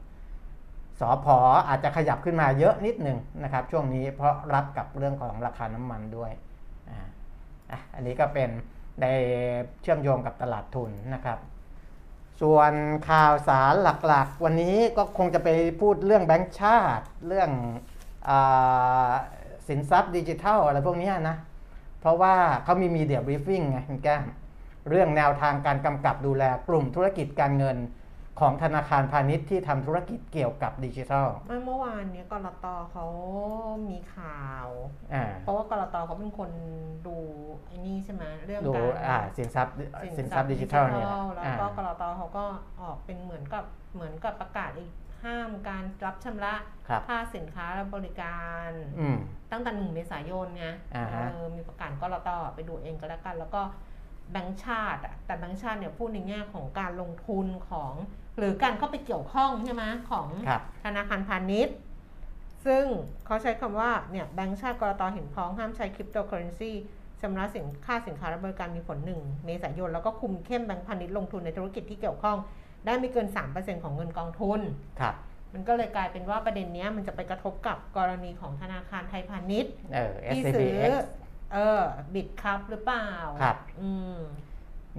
[0.99, 6.31] สอพออาจจะขยับขึ้นมาเยอะนิดหนึ่งนะครับช่วงนี้เพราะรับกับเรื่องของราคาน้ำมันด้วย
[6.89, 8.49] อ่าอันนี้ก็เป็น
[9.01, 9.05] ใน
[9.81, 11.39] เชื่อมโยงกับตลาดทุนนะครับ
[12.41, 12.73] ส่วน
[13.09, 15.49] ข่าวสารหลักๆ วันนี้ก็คงจะไป
[15.81, 17.49] พูดเรื่องแบงค์ชาติ เรื่อง
[18.29, 21.37] สินทรัพย์ดิจิทัลอะไรพวกนี้นะ
[22.01, 24.23] เพราะว่าเขามี media briefing ไงคุณแก้ม
[24.89, 27.77] เรื่องแนวทางการกำกับดูแลกลุ่มธุรกิจการเงิน
[28.41, 33.05] ของธนาคารพาณิชย์ที่ทำธุรกิจเกี่ยวกับดิจิทัลไม่เมื่อวานเนี้ยกลตเขา
[33.89, 34.67] มีข่าว
[35.13, 36.51] อ่า เพราะว่ากลตเขาเป็นคน
[37.07, 37.17] ดู
[37.67, 39.73] ไอ้นี่ใช่ไหมเรื่องดูการอ่าสินทรัพย์
[40.17, 42.45] สินทรัพย์ดิจิทัลเนี่ยแล้วอ่าก็กลตเขาก็
[42.81, 44.91] ออกเป็นเหมือนกับเหมือนกับประกาศอีก
[45.23, 46.55] ห้ามการรับชำระ
[46.89, 49.17] ครับ ค่าสินค้าและบริการ อืม
[49.51, 53.61] ตั้งแต่หนึ่งเมษายนไงอ่าฮะ เออมีประกาศกรตไปดูเองก็แล้วกัน แล้วก็
[54.31, 57.93] แบงก์ชาติอะแต่แบงก์ชาติเนี่ยพูดในแง่ของการลงทุนของ
[58.37, 61.75] หรือการเข้าไปเกี่ยวข้องใช่ไหมของครับธนาคารพาณิชย์
[62.65, 62.83] ซึ่ง
[63.25, 66.71] เขาใช้คำว่าเนี่ยแบงก์ชาติกรตเห็นพ้องห้ามใช้คริปโตเคอเรนซี
[67.21, 72.37] ชำระสินค่าสินค้าและบริการมีผลหนึ่งเมษายน แล้วก็คุมเข้มแบงก์พาณิชย์ลงทุนในธุรกิจที่เกี่ยวข้อง
[72.85, 74.59] ได้ไม่เกิน 3%ของเงินกองทุน
[74.99, 75.15] ครับ
[75.53, 80.93] มันก็เลยกลายเป็นว่าประเด็นเนี้ยมันจะไปกระทบกับกรณีของธนาคารไทยพาณิชย์เออที่ซื้อ SCBX
[81.53, 81.81] เออ
[82.13, 83.07] บิดครับหรือเปล่า
[83.41, 84.17] ครับอืม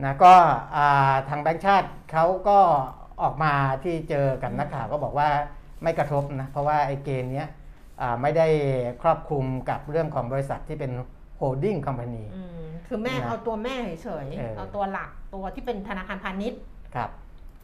[0.02, 0.34] นะก็
[0.76, 2.58] อ่าทางแบงก์ชาติเขาก็
[3.22, 3.52] ออกมา
[3.84, 5.28] ที่เจอกับนักข่าวก็บอกว่า
[5.82, 7.48] ไม่กระทบนะ เพราะว่าไอ้เกณฑ์เนี้ย
[8.00, 8.46] อ่าไม่ได้
[9.02, 10.92] ครอบคลุมกับเรื่องของบริษัทที่เป็น
[11.40, 16.60] holding company อืมคือแม่นะเอาตัวแม่เฉยเออๆเอาตัวหลักตัวที่เป็นธนาคารพาณิชย์
[16.94, 17.10] ครับ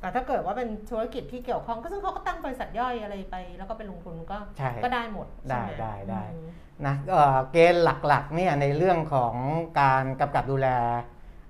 [0.01, 6.49] แต่ถ้าเกิดว่าเป็นธุรกิจที่เกี่ยวข้องก็ซึ่งเขาก็ตั้งบริษัทย่อยอะไรไป แล้วก็ไปลงทุนก็ใช่ก็ได้หมดใช่ไหมได้ได้ได้อืม
[6.87, 9.35] นะเอ่อเกณฑ์หลักๆเนี่ยในเรื่องของ
[9.81, 10.69] การกำกับดูแล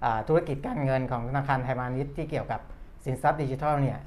[0.05, 2.61] อ่าธุรกิจการเงินของธนาคารไทยพาณิชย์ที่เกี่ยวกับ
[3.09, 3.99] สินทรัพย์ดิจิทัลเนี่ย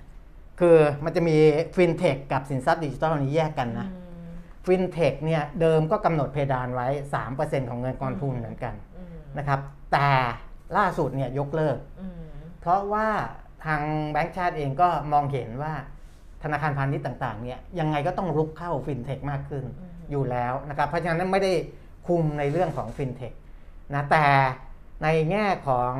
[0.59, 1.37] คือมันจะมี
[1.75, 4.33] ฟินเทคกับสินทรัพย์ดิจิทัลนี้แยกกันนะอืม
[4.65, 6.87] ฟินเทคเนี่ยเดิมก็กำหนดเพดานไว้
[7.27, 9.59] 3%ของเงินกองทุนเหมือนกันอืมนะครับ
[9.93, 10.09] แต่
[10.77, 12.21] ล่าสุดเนี่ยยกเลิกอืม
[12.59, 13.07] เพราะว่า
[13.65, 15.73] ทางแบงก์ชาติเองก็มองเห็นว่า
[16.43, 21.53] ธนาคารพาณิชย์ต่างๆเนี่ยยังไงก็ต้องรุกเข้าฟินเทคมากขึ้นอืมอยู่แล้วนะครับ เพราะฉะนั้นไม่ได้
[22.07, 23.33] คุมในเรื่องของฟินเทค
[23.93, 24.25] นะแต่
[25.03, 25.93] ในแง่ของ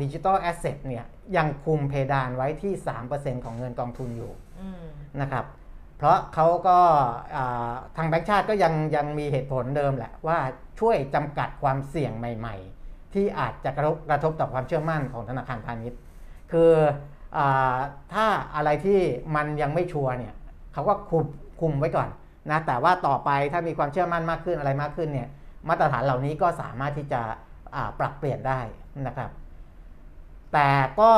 [0.00, 1.04] ดิจิ t a ลแอสเซทเนี่ย
[1.36, 2.72] ยังคุมเพดานไว้ที่
[3.10, 4.84] 3%ของเงินกองทุนอยู่อืม
[5.20, 5.44] นะครับ
[5.98, 6.78] เพราะเขาก็
[7.36, 10.38] อ่าทางแบงก์ชาติก็ยังยังมีเหตุผลเดิมแหละว่า
[10.80, 16.00] ช่วยจำกัดความเสี่ยงใหม่ ๆ ที่อาจจะกระทบกระทบต่อความเชื่อมั่นของธนาคารพาณิชย์
[16.52, 16.72] คือ
[17.36, 17.76] อา
[18.14, 19.00] ถ้าอะไรที่
[19.36, 20.34] มันยังไม่ชัวร์เนี่ย
[20.72, 21.24] เขาก็คุม
[21.60, 22.08] คุมไว้ก่อน
[22.50, 25.28] นะแต่ว่าต่อไปถ้ามีความเชื่อมั่นมากขึ้นอะไรมากขึ้นเนี่ย
[25.68, 27.20] มาตรฐานเหล่านี้ก็สามารถที่จะ
[27.74, 28.60] อ่าปรับเปลี่ยนได้
[29.06, 29.30] นะครับ
[30.52, 31.12] แต่ก็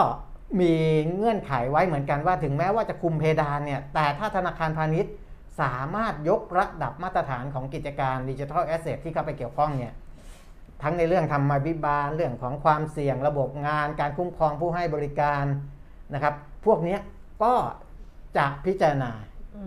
[0.61, 0.75] มี
[1.15, 5.13] เงื่อนไขไว้เหมือนกันว่าถึงแม้ว่าจะคุมเพดานเนี่ย แต่ถ้าธนาคารพาณิชย์
[5.61, 9.95] สามารถยกระดับมาตรฐานของกิจการดิจิทัลแอสเซทที่เข้าไปเกี่ยวข้องเนี่ย
[10.83, 15.45] ทั้งในเรื่องธรรมาภิบาลเรื่องของความเสี่ยงระบบงาน การคุ้มครองผู้ให้บริการ
[16.15, 16.35] นะครับ
[16.67, 16.99] พวกนี้
[17.43, 17.55] ก็
[18.37, 19.11] จะพิจารณา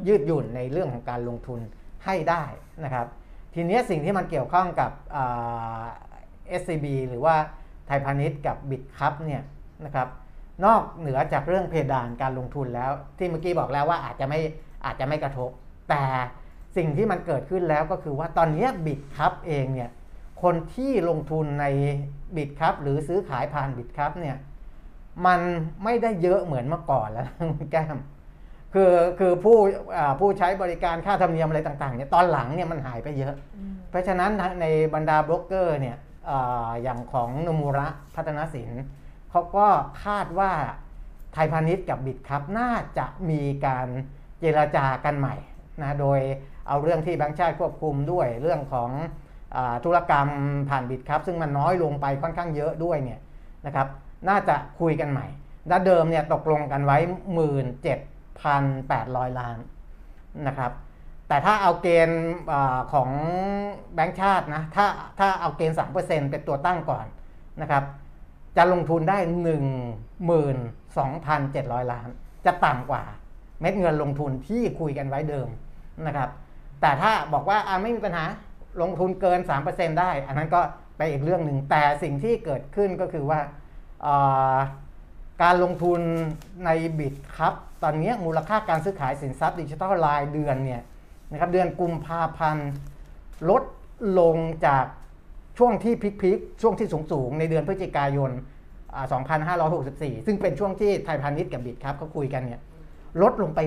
[0.08, 1.60] ยืดหยุ่นในเรื่องของการลงทุน
[2.06, 2.44] ให้ได้
[2.84, 3.08] นะครับ
[3.54, 5.84] ทีนี้สิ่งที่มันเกี่ยวข้องกับอ่า
[6.62, 7.36] SCB หรือว่า
[7.88, 9.42] ไทยพาณิชย์กับบิตคัพเนี่ย
[9.86, 10.08] นะครับ
[10.66, 14.40] นอกเหนือจากเรื่องเพดานการลงทุนแล้ว ที่เมื่อกี้บอกแล้วว่าอาจจะไม่
[14.86, 15.50] อาจจะไม่กระทบ
[15.90, 16.04] แต่
[16.78, 19.90] สิ่งที่มันเกิดขึ้นแล้วก็คือว่าตอนเนี้บิตคัพเองเนี่ย
[20.44, 21.66] คนที่ลงทุนใน
[22.36, 24.38] บิตครับหรือซื้อขายผ่านบิตครับเนี่ย
[25.26, 25.42] มัน
[25.84, 27.26] ไม่ได้เยอะเหมือนเมื่อก่อนแล้ว
[27.58, 27.98] คุณแก้ม
[28.74, 29.58] คือคือผู้
[29.98, 35.98] อ่าผู้ใช้บริการค่าธรรมเนียมอะไรต่างๆเนี่ยตอนหลังเนี่ยมันหายไปเยอะอืมเพราะฉะนั้นในบรรดาบล็อกเกอร์เนี่ย
[36.30, 38.72] อาอย่างของนมูระพัฒนสิน
[39.36, 39.68] เขาก็
[40.06, 40.52] คาดว่า
[41.34, 43.88] ไทยพาณิชย์กับบิตครับน่าจะมีการ
[44.40, 45.36] เจรจากันใหม่
[45.82, 46.20] นะโดย
[46.68, 48.90] เอาเรื่องที่แบงก์ชาติควบคุมด้วยเรื่องของ
[49.56, 50.30] อธุรกรรม
[50.70, 53.20] ผ่านบิตครับ ซึ่งมันน้อยลงไปค่อนข้างเยอะด้วยเนี่ย
[53.66, 53.88] นะครับ
[54.30, 55.28] น่าจะคุยกันใหม่
[55.72, 56.98] ดั้เดิมเนี่ยตกลงกันไว้
[58.18, 59.58] 17,800 ล้าน
[60.48, 60.72] นะครับ
[61.28, 62.24] แต่ถ้าเอาเกณฑ์
[62.94, 63.10] ของ
[63.96, 64.86] แบงก์ชาตินะถ้า
[65.20, 67.06] ถ้าเอาเกณฑ์3%เป็นตัวตั้งก่อน
[67.62, 67.84] นะครับ
[68.58, 69.18] จะลงทุนได้
[70.76, 72.08] 12,700 ล้าน
[72.46, 73.04] จะต่ำกว่า
[73.62, 75.48] เม็ดเงินลงทุนที่คุยกันไว้เดิม
[76.08, 76.30] นะครับ
[76.82, 78.26] แต่ถ้าบอกว่าไม่มีปัญหา
[78.82, 79.40] ลงทุนเกิน
[79.70, 80.62] 3%ได้ อันนั้นก็
[80.98, 83.40] ไปอีกเรื่องหนึ่งแต่สิ่งที่เกิดขึ้นก็คือว่า
[85.44, 86.00] การลงทุน
[86.66, 90.82] ในบิตครับ ตอนนี้มูลค่าการซื้อขายสินทรัพย์ดิจิทัลรายเดือนเนี่ย
[91.32, 92.70] นะครับเดือนกุมภาพันธ์
[93.50, 93.64] ลด
[94.20, 94.86] ลงจาก
[95.58, 98.32] ช่วงที่พีคๆช่วงที่สูงๆ ในเดือนพฤศจิกายน
[98.96, 99.06] อ่า
[99.82, 102.62] 2564 ซึ่งเป็นช่วงที่ไทยพาณิชย์กับบิตครับเขาคุยกันเนี่ย
[103.22, 103.60] ลดลงไป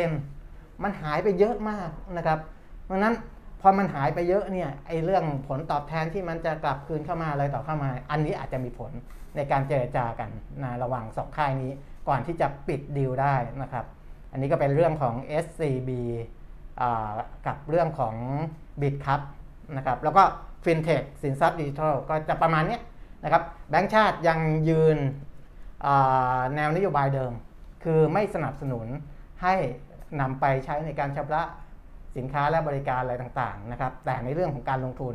[0.00, 2.38] 60%มันหายไปเยอะมากนะครับ
[2.84, 3.14] เพราะนั้น
[3.60, 8.92] พอมันหายไปเยอะเนี่ยไอ้เรื่องผลตอบแทนที่มันจะกลับคืนเข้ามาอะไรต่อเข้ามา อันนี้อาจจะมีผล
[9.36, 10.30] ในการเจรจากัน
[10.62, 11.72] นะระหว่างสองค่ายนี้
[12.08, 13.84] ก่อนที่จะปิดดีลได้นะครับ
[14.32, 15.90] อันนี้ก็เป็นเรื่องของ SCB
[16.80, 16.82] อ
[17.46, 18.14] กับเรื่องของ
[18.80, 19.20] b i t ครับ
[19.76, 20.22] นะครับแล้วก็
[20.64, 22.78] FinTech สินทรัพย์ดิจิทัลก็จะประมาณนี้
[23.24, 24.98] นะครับแบงก์ชาติยังยืน
[26.54, 27.32] แนวนโยบายเดิม
[27.84, 28.86] คือไม่สนับสนุน
[29.42, 29.54] ให้
[30.20, 31.42] นำไปใช้ในการชำระ
[32.16, 35.14] สินค้าและบริการอะไรต่างๆนะครับแต่ในเรื่องของการลงทุน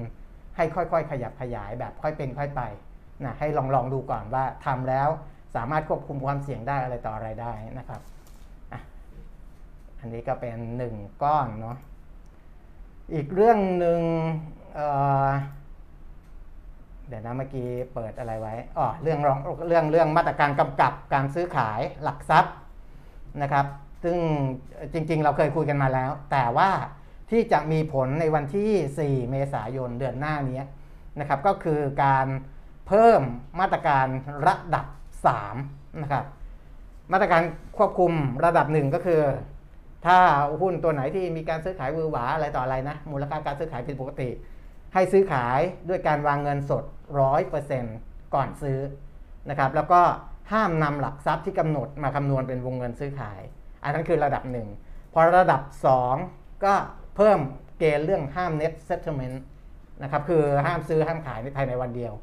[0.55, 2.61] ให้ค่อยๆ ขยับขยายแบบค่อยเป็นค่อยไป
[3.23, 5.09] นะให้ลองลองดูก่อนว่าทำแล้ว
[5.55, 8.01] สามารถควบคุมความเสี่ยงได้อะไรต่ออะไรได้นะครับ
[9.99, 11.77] อันนี้ก็เป็นหนึ่งก้อนเนาะ
[13.13, 14.01] อีกเรื่องหนึ่ง
[17.07, 22.53] เดี๋ยวนะเมื่อกี้เปิดอะไรไว้อ๋อเรื่องรองเรื่องเรื่องมาตรการกำกับการซื้อขายหลักทรัพย์
[23.41, 23.65] นะครับ
[24.03, 24.17] ซึ่ง
[24.93, 26.69] จริง ๆ เราเคยคุยกันมาแล้ว แต่ว่า
[27.31, 30.61] ที่จะมีผลในวันที่ 4 เมษายนเดือนหน้านี้
[31.19, 32.27] นะครับ ก็คือการ
[32.87, 33.21] เพิ่ม
[33.59, 34.07] มาตรการ
[34.47, 34.85] ระดับ
[35.43, 36.25] 3 นะครับ
[37.13, 37.41] มาตรการ
[37.77, 38.11] ควบคุม
[38.45, 39.21] ระดับหนึ่งก็คือ
[40.05, 40.17] ถ้า
[40.61, 44.29] หุ้นตัวไหนที่มีการซื้อขายวือหวาอะไรต่ออะไรนะ มูลค่าการซื้อขายผิดปกติ
[44.93, 46.83] ให้ซื้อขายด้วยการวางเงินสด
[47.59, 48.79] 100%ก่อนซื้อ
[49.49, 50.01] นะครับแล้วก็
[50.51, 53.39] ห้ามนำหลักทรัพย์ที่กำหนดมาคำนวณเป็นวงเงินซื้อขาย
[53.83, 54.67] อันนั้นคือระดับหนึ่ง
[55.13, 55.61] พอระดับ
[56.13, 56.73] 2 ก็
[57.15, 57.39] เพิ่ม
[57.79, 59.37] เกณฑ์เรื่องห้าม net settlement
[60.03, 62.13] นะครับคือห้ามซื้อห้ามขายในภายในวันเดียว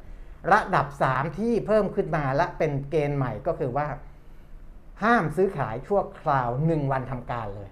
[0.53, 3.87] ระดับ 3 ที่เพิ่มขึ้นมาและเป็นเกณฑ์ใหม่ก็คือว่า
[5.03, 7.69] ห้ามซื้อขายชั่วคราว 1 วันทำการเลย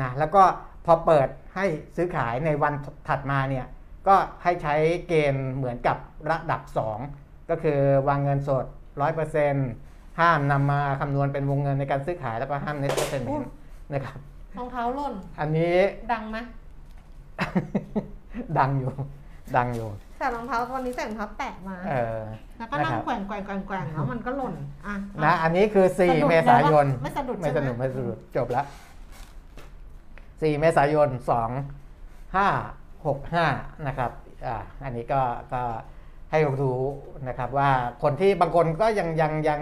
[0.00, 0.42] นะแล้วก็
[0.86, 1.66] พอเปิดให้
[1.96, 2.72] ซื้อขายในวัน
[3.08, 3.66] ถัดมาเนี่ย
[4.06, 4.74] ก็ให้ใช้
[5.08, 5.96] เกณฑ์เหมือนกับ
[6.30, 6.60] ระดับ
[7.06, 8.64] 2 ก็คือวางเงินสด
[9.42, 13.46] 100%ห้ามนำมาคำนวณเป็นวงเงินในการซื้อขายแล้วก็ห้าม net settlement
[13.92, 14.18] นะครับ
[14.58, 15.74] รองเท้าหล่น อันนี้
[16.12, 16.38] ดังไหม
[18.58, 18.92] ดังอยู่
[19.56, 19.88] ดังอยู่
[20.18, 22.20] ใส่รองเท้าวันนี้ใส่รองเท้าแตะมาเออ
[22.58, 24.54] แล้วก็นั่งนะครับแกว่งแกว่งแกว่งแกว่งแล้วมันก็หล่น
[24.86, 28.66] อะนะอันนี้คือสะดุด4เมษายน ไม่สะดุดไม่ใช่สไหมนุกไม่สนุกจบแล้ว
[29.92, 31.12] 4เมษายน 2
[32.36, 34.10] 5 6 5 นะครับ
[34.46, 35.20] อ่าอันนี้ก็
[35.52, 35.62] ก็
[36.30, 36.82] ให้รู้
[37.28, 37.70] นะครับว่า
[38.02, 39.60] คนที่บางคนก็ยังยังยัง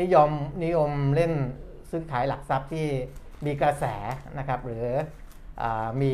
[0.00, 0.30] นิยม
[0.64, 1.32] นิยมเล่น
[1.90, 2.86] ซื้อขายหลักทรัพย์ที่
[3.46, 3.84] มีกระแส
[4.38, 4.86] นะครับ หรือ
[5.62, 5.64] อ
[6.00, 6.12] มี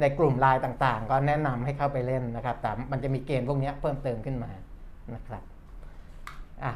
[0.00, 4.50] ในกลุ่มไลน์ต่างๆ ก็แนะนำให้เข้าไปเล่นนะครับ แต่มันจะมีเกณฑ์พวกนี้เพิ่มเติมขึ้นมา
[5.14, 5.42] นะครับ
[6.64, 6.72] อะ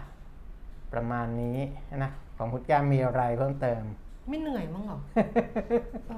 [0.92, 1.58] ประมาณนี้
[2.02, 3.82] นะของคุณแก้มมีอะไรเพิ่มเติม
[4.28, 4.98] ไม่เหนื่อยมั้งหรอ
[6.08, 6.12] เอ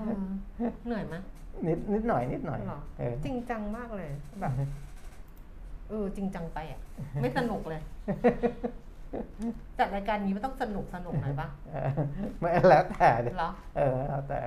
[0.86, 1.14] เหนื่อยไหม
[1.66, 4.52] นิดนิดหน่อยนิดหน่อยเหรอเออจริงจังมากเลยแบบ
[5.88, 6.80] เออจริงจังไปอะ
[7.22, 7.80] ไม่สนุกเลย
[9.78, 11.90] จัดรายการนี้มันต้องสนุกสนุกหน่อยปะเออ
[12.40, 14.40] ไม่แล้วแต่ดิเหรอเออแล้วแต่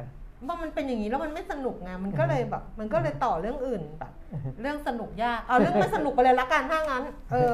[0.48, 4.12] ว่ามันเป็นอย่างนี้แล้วมันไม่สนุกไงมันก็เลยแบบ มันก็เลยต่อเรื่องอื่นแบบ
[4.62, 7.52] เรื่องสนุกยากเอาเรื่องไม่สนุกไปเลยละกันถ้างั้น เออ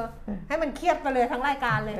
[0.48, 1.96] ให้มันเครียดไปเลยทั้งรายการเลย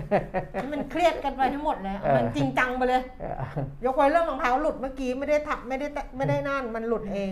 [0.55, 3.43] ให้มันเครียดกันไปทั้งหมดเลยเอามันจริงจังไปเลยเออ
[3.85, 7.31] ยกไว้เรื่องรองเท้าหลุดเมื่อกี้ไม่ได้ทับไม่ได้แตะไม่ได้นั่นมันหลุดเอง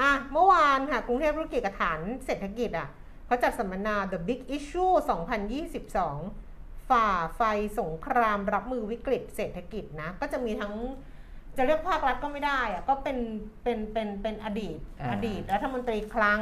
[0.00, 2.88] อะเมื่อวานค่ะกรุงเทพธุรกิจกับฐานเศรษฐกิจอะ
[3.26, 4.94] เขาจัดสัมมนา The Big Issue
[5.72, 7.42] 2022 ฝ่าไฟ
[7.78, 10.74] สงครามรับมือวิกฤตเศรษฐกิจนะก็จะมีทั้ง
[11.56, 13.18] จะเรียกภาครัฐก็ไม่ได้อะก็เป็น
[13.62, 16.40] เป็นเป็นเป็นอดีตอ่า อดีตรัฐมนตรีคลัง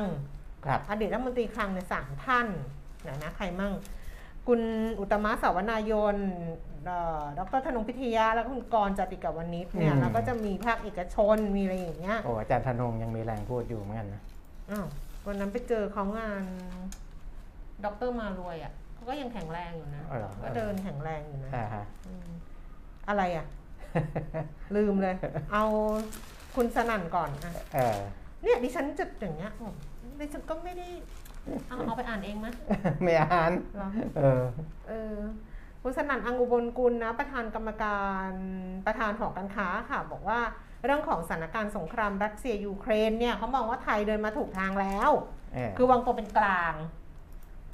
[0.67, 2.47] ครับ อดีตรัฐมนตรีคลังในยสามท่าน
[3.07, 3.73] นะนะใครมั่ง
[4.47, 4.61] คุณ
[5.01, 6.17] อุตมะสาวนายน
[6.87, 14.23] เอ่อดรธนงพิทยา แล้วก็คุณกรณ์จติกาวนิชเนี่ยแล้วก็จะมีภาคเอกชนมีอะไรอย่างเงี้ยโอ้อาจารย์ธนงยังมีแรงพูดอยู่เหมือนกันนะ
[14.71, 14.87] อ้าว
[15.27, 16.45] วันนั้นไปเจอเขางาน
[17.85, 22.29] ดรมารวยอะเขาก็ยังแข็งแรงอยู่นะอ๋อเหรอ ก็เดินแข็งแรงอยู่นะอ่าฮะอืม
[23.09, 23.47] อะไรอะ
[24.77, 25.15] ลืมเลย
[25.53, 25.65] เอา
[26.57, 27.99] คุณสนั่นก่อนอะเออ
[28.43, 29.75] เนี่ยดิฉันจะอย่างเงี้ยบอก
[30.21, 30.89] ดิฉันก็ไม่ได้
[31.69, 32.47] เอาเอาไปอ่านเองไหม
[33.03, 34.43] ไม่อ่านเหรอ เออ
[34.89, 35.17] เออ
[35.83, 38.31] คุณสนั่นอังอุบลกุลนะ ประธานกรรมการ
[38.87, 40.41] ประธานหอการค้าค่ะ บอกว่า
[40.85, 45.11] เรื่องของสถานการณ์สงครามรัสเซียยูเครนเนี่ยเขามองว่าไทยเดินมาถูกทางแล้ว
[45.55, 46.75] เออ คือวางตัวเป็นกลาง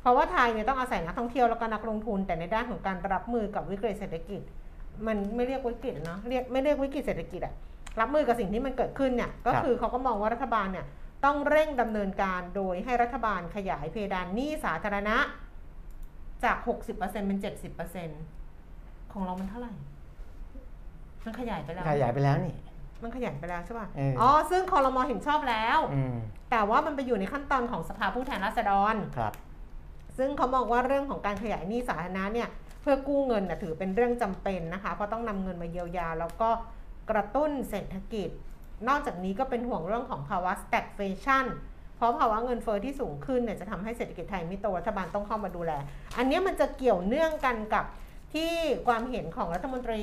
[0.01, 4.43] เพราะว่าไทยเนี่ยต้องอาศัยนักท่องเที่ยวแล้วก็นักลงทุน แต่ในด้านของการรับมือกับวิกฤตเศรษฐกิจ
[5.07, 7.55] มันไม่เรียกวิกฤตเนาะเรียกไม่เรียกวิกฤตเศรษฐกิจอะ
[8.01, 10.87] รับมือกับสิ่งที่มันเกิดขึ้นเนี่ยก็คือเขาก็มองว่ารัฐบาลเนี่ย
[11.25, 15.17] ต้องเร่งดำเนินการโดยให้รัฐบาลขยายเพดานหนี้สาธารณะ
[16.45, 16.57] จาก
[16.89, 17.39] 60%เป็น
[18.25, 19.73] 70%ของเรามันเท่าไหร่
[21.25, 22.55] มันขยายไปแล้ว ขยายไปแล้วนี่
[23.03, 26.17] มันขยายไปแล้วใช่ป่ะเอออ๋อ๋อ ซึ่งคอรมอเห็นชอบแล้วอืม
[26.51, 29.33] แต่ว่ามันไปอยู่ในขั้นตอนของสภาผู้แทนราษฎร ครับ
[30.19, 36.51] ซึ่งเขามองว่าเรื่องของการขยายหนี้สาธารณะเนี่ยเพื่อกู้เงินนะถือเป็นเรื่องจำเป็นนะคะเพราะต้องนำเงินมาเยียวยา แล้วก็
[37.11, 38.31] กระตุ้นเศรษฐกิจ
[38.89, 41.47] นอกจากนี้ก็เป็นห่วงเรื่องของภาวะ stagflation
[41.97, 45.73] เพราะภาวะเงินเฟอ้อที่สูงขึ้นเนี่ยจะทำให้เศรษฐกิจไทยไม่โตรัฐบาลต้องเข้ามาดูแล
[46.17, 47.85] อันเนี้ยมันจะเกี่ยวเนื่องกันกับ
[48.35, 48.53] ที่
[48.87, 50.03] ความเห็นของรัฐมนตรี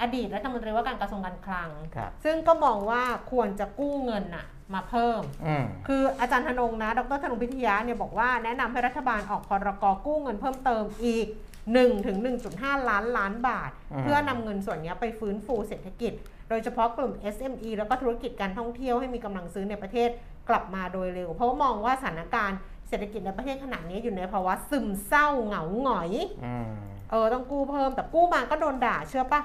[0.00, 11.26] อดีตรัฐมนตรีว่าการกระทรวงการคลังครับซึ่งก็มองว่าควรจะกู้เงินน่ะมาเพิ่มอืมคืออาจารย์ธนงนะ ดรธนงพิทยาเนี่ยบอกว่าแนะนำให้รัฐบาลออกพรกกู้เงินเพิ่มเติมอีก
[11.74, 12.16] 1ถึง
[12.54, 16.12] 1.5 ล้านล้านบาทอืมเพื่อนำเงินส่วนนี้ไปฟื้นฟูเศรษฐกิจ
[16.48, 20.08] โดยเฉพาะกลุ่ม SME แล้วก็ธุรกิจการท่องเที่ยวให้มีกำลังซื้อในประเทศ
[20.48, 26.12] กลับมาโดยเร็ว เพราะว่ามองว่าสถานการณ์เศรษฐกิจในประเทศขณะนี้อยู่ในภาวะซึมเศร้าเหงาหงอย
[26.44, 26.68] อืม
[27.10, 29.42] เออต้องกู้เพิ่มแต่กู้มาก็โดนด่าเชื่อปะ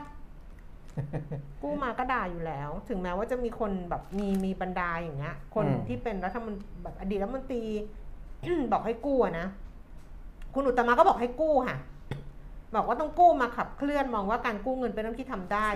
[1.64, 7.64] กู้มาก็ด่าอยู่แล้ว ถึงแม้ว่าจะมีคนแบบมีมีบรรดาอย่างเงี้ย คนอืมที่เป็นรัฐมนตรีแบบอดีตรัฐมนตรี
[8.72, 9.48] บอกให้กู้อะนะ
[10.54, 11.78] คุณอุตตมะก็บอกให้กู้ค่ะ
[12.76, 15.70] บอกว่าต้องกู้มาขับเคลื่อนมองว่าการกู้เงินเป็นเรื่องที่ทำได้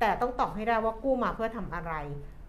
[0.00, 1.92] แต่ต้องตอบให้ได้ว่ากู้มาเพื่อทำอะไร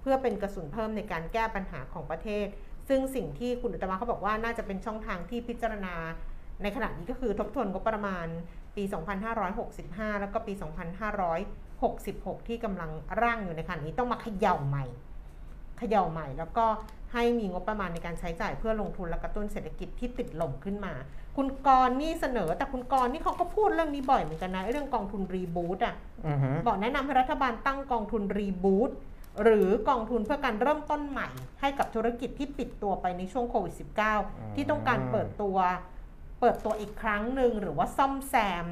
[0.02, 2.48] เพื่อเป็นกระสุนเพิ่มในการแก้ปัญหาของประเทศ
[2.90, 5.96] ซึ่งสิ่งที่คุณอุตตมะเขาบอกว่าน่าจะเป็นช่องทางที่พิจารณา
[6.62, 8.28] ในขณะนี้ก็คือทบทวนงบประมาณ
[8.76, 8.84] ปี
[9.52, 10.54] 2565 แล้วก็ปี
[11.72, 12.92] 2566 ที่กำลัง
[13.22, 14.86] ร่างอยู่ในขณะนี้ต้องมาเขย่าใหม่
[15.78, 16.66] เขย่าใหม่แล้วก็
[17.14, 20.94] ให้มีงบประมาณในการใช้จ่ายเพื่อลงทุนและกระตุ้นเศรษฐกิจที่ติดลมขึ้นมา
[21.38, 25.96] คุณกรณ์นี่เสนอ แต่คุณกรณ์นี่เขาก็พูดเรื่องนี้บ่อยเหมือนกันนะไอ้เรื่องกองทุนรีบูตอะ
[26.28, 28.92] อือหือบอกแนะนำให้รัฐบาลตั้งกองทุนรีบูต
[29.44, 31.28] หรือกองทุนเพื่อการเริ่มต้นใหม่
[31.62, 33.74] ให้กับธุรกิจที่ปิดตัวไปในช่วงโควิด
[34.16, 35.58] -19 ที่ต้องการเปิดตัว
[36.40, 38.66] เปิดตัวอีกครั้งหนึ่งหรือว่าซ่อมแซม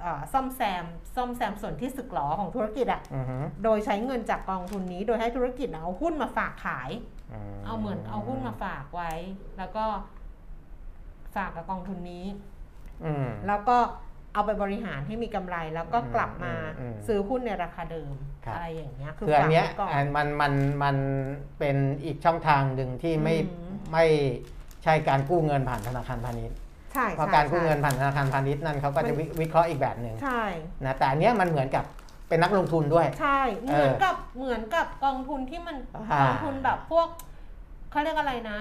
[0.00, 0.84] เอ่อซ่อมแซม
[1.14, 6.90] ซ่อมแซมส่วนที่สึกหรอของธุรกิจอะอือฮึโดยใช้เงินจากกองทุนนี้โดยให้ธุรกิจน่ะเอาหุ้นมาฝากขาย
[7.21, 7.21] ม
[7.64, 9.10] เอาเหมือนเอาหุ้นมาฝากไว้
[9.58, 9.84] แล้วก็
[11.36, 12.24] ฝากกับกองทุนนี้
[13.04, 13.78] อืมแล้วก็
[14.34, 18.12] เอาไปบริหารให้มีกำไรแล้วก็กลับมาอืมอืมซื้อหุ้นในราคาเดิม
[18.44, 20.52] ครับอะไรอย่างเงี้ยคืออันเนี้ยฝากไว้ก่อนอันมันมัน
[20.82, 20.96] มัน
[21.58, 24.06] เป็นอีกช่องทางหนึ่งที่ไม่อืมไม่
[24.84, 26.56] ใช่การกู้เงินผ่านธนาคารพาณิชย์
[26.92, 30.42] ใช่เพราะใช่การกู้ใช่เงินผ่านธนาคารพาณิชย์นั่นเขาก็จะวิวิเคราะห์อีกแบบหนึ่งใช่
[30.84, 31.84] นะแต่อันเนี้ยมันเหมือนกับ
[32.32, 35.76] เป็นนักลงทุนด้วย ใช่ เหเออมือนกับเหมือนกับกองทุนที่มัน
[36.12, 37.08] อ่ากองทุนแบบพวก
[37.90, 38.58] เขาเรียกอะไรนะ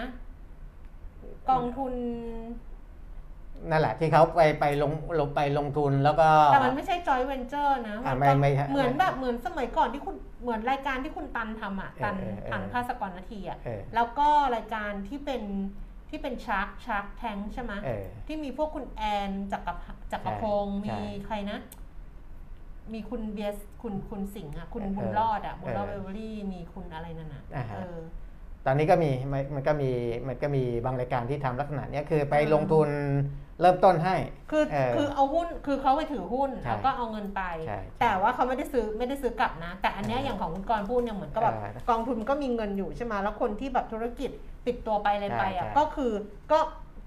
[1.50, 1.94] กองทุน
[3.70, 15.44] นั่นแหละที่เขาไปไปลงลงไปลงทุนแล้วก็ แต่มันไม่ใช่ joint venture นะอ่าก็ไม่ไม่เหมือนแบบเหมือนสมัยก่อนที่คุณเหมือนรายการที่คุณตันทำอะ ตันเออเออเออตันภาสกรนาทีอะเออแล้วก็รายการที่เป็น
[16.10, 21.60] ที่เป็นชาร์กชาร์กแทงใช่ไหมเออที่มีพวกคุณแอนจักรพจักรพงศ์ใช่มีใครนะ
[22.94, 28.00] มีคุณเบียสคุณคุณสิงห์อะคุณเออบุญรอดอะบุญรอดเอเวอเวอรี่มีคุณอะไรนั่นน่ะอ่าฮะเออ
[28.66, 29.92] ตอนนี้ก็มีมันมันก็มี
[30.28, 32.90] มันก็มีบางรายการที่ทำลักษณะเนี้ยคือไปอืมลงทุน
[33.62, 34.16] เริ่มต้นให้
[34.52, 44.32] คือเออคือเอาหุ้นคือเขาไปถือหุ้นใช่แล้วก็เอาเงินไปใช่แต่ว่าเขาไม่ได้ซื้อไม่ได้ซื้อกลับนะ แต่อันเนี้ยเอออย่างของคุณกรณ์พูดเนี่ยเหมือนกับแบบเออกองทุนมันก็มีเงินอยู่ใช่ไหมแล้วคนที่แบบธุรกิจ
[44.66, 46.12] ปิดตัวไปอะไรไปอะใช่ใช่ก็คือ
[46.52, 46.60] ก็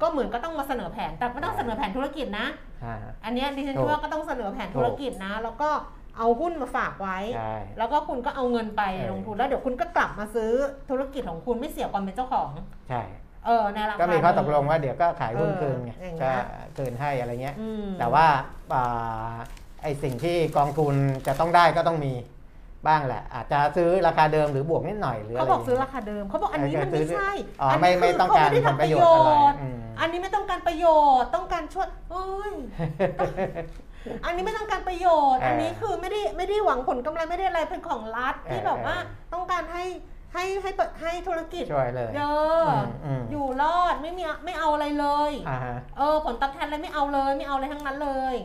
[0.04, 2.46] ก็เหมือนก็ต้องมาเสนอแผน แต่ไม่ต้องเสนอแผนธุรกิจนะ
[2.84, 5.70] อ่าอันเนี้ยดิฉันถูกคิดว่าก็ต้องเสนอแผนธุรกิจนะ แล้วก็
[6.18, 10.50] เอาหุ้นมาฝากไว้ ใช่ แล้วก็คุณก็เอาเงินไปเออลงทุนแล้วเดี๋ยวคุณก็กลับมาซื้อ
[10.90, 12.48] ธุรกิจของคุณไม่เสียความเป็นเจ้าของ
[12.88, 13.02] ใช่
[13.46, 16.44] เออในราคาก็มีข้อตกลงเดิว่าเดี๋ยวก็ขายหุ้นเออคืนไงอย่างเงี้ก็ย
[16.76, 18.26] คืนให้อะไรเงี้ย อืมแต่ว่า
[18.74, 19.34] อ่า
[19.82, 20.94] ไอสิ่งที่กองทุน
[21.26, 22.12] จะต้องได้ก็ต้องมี
[22.88, 30.86] บ้างแหละ อาจจะซื้อราคาเดิมหรือบวกนิดหน่อยหรืออะเขาไรบอกซื้อเงี้ยราคาเดิมเขาบอกอันนี้เออมันไม่ซื้อใช่อ๋อไม่นี้ไม่คืต้องการเขไม่ได้ผลทำประโยชน์อะไรอืมอันนี้ไม่ต้องการประโย
[31.20, 32.52] ชน์ต้องการช่วยโอ้ย
[34.24, 39.84] อันนี้ไม่ต้องการประโยชน์เอออัอันนี้คือไม่ได้ไม่ได้หวังผลกำไรไม่ได้อะไรเป็นของรัฐที่เออแบบว่าเออต้องการให้
[40.32, 48.36] ให้ให้เปิดให้ธุรกิจช่วยเลยเยอะอืมอืมอยู่รอดไม่มีไม่เอาอะไรเลยอ่าฮะเออผลตอบแทนอะไรไม่เอาเลย ไม่เอาอะไรทั้งนั้นเลย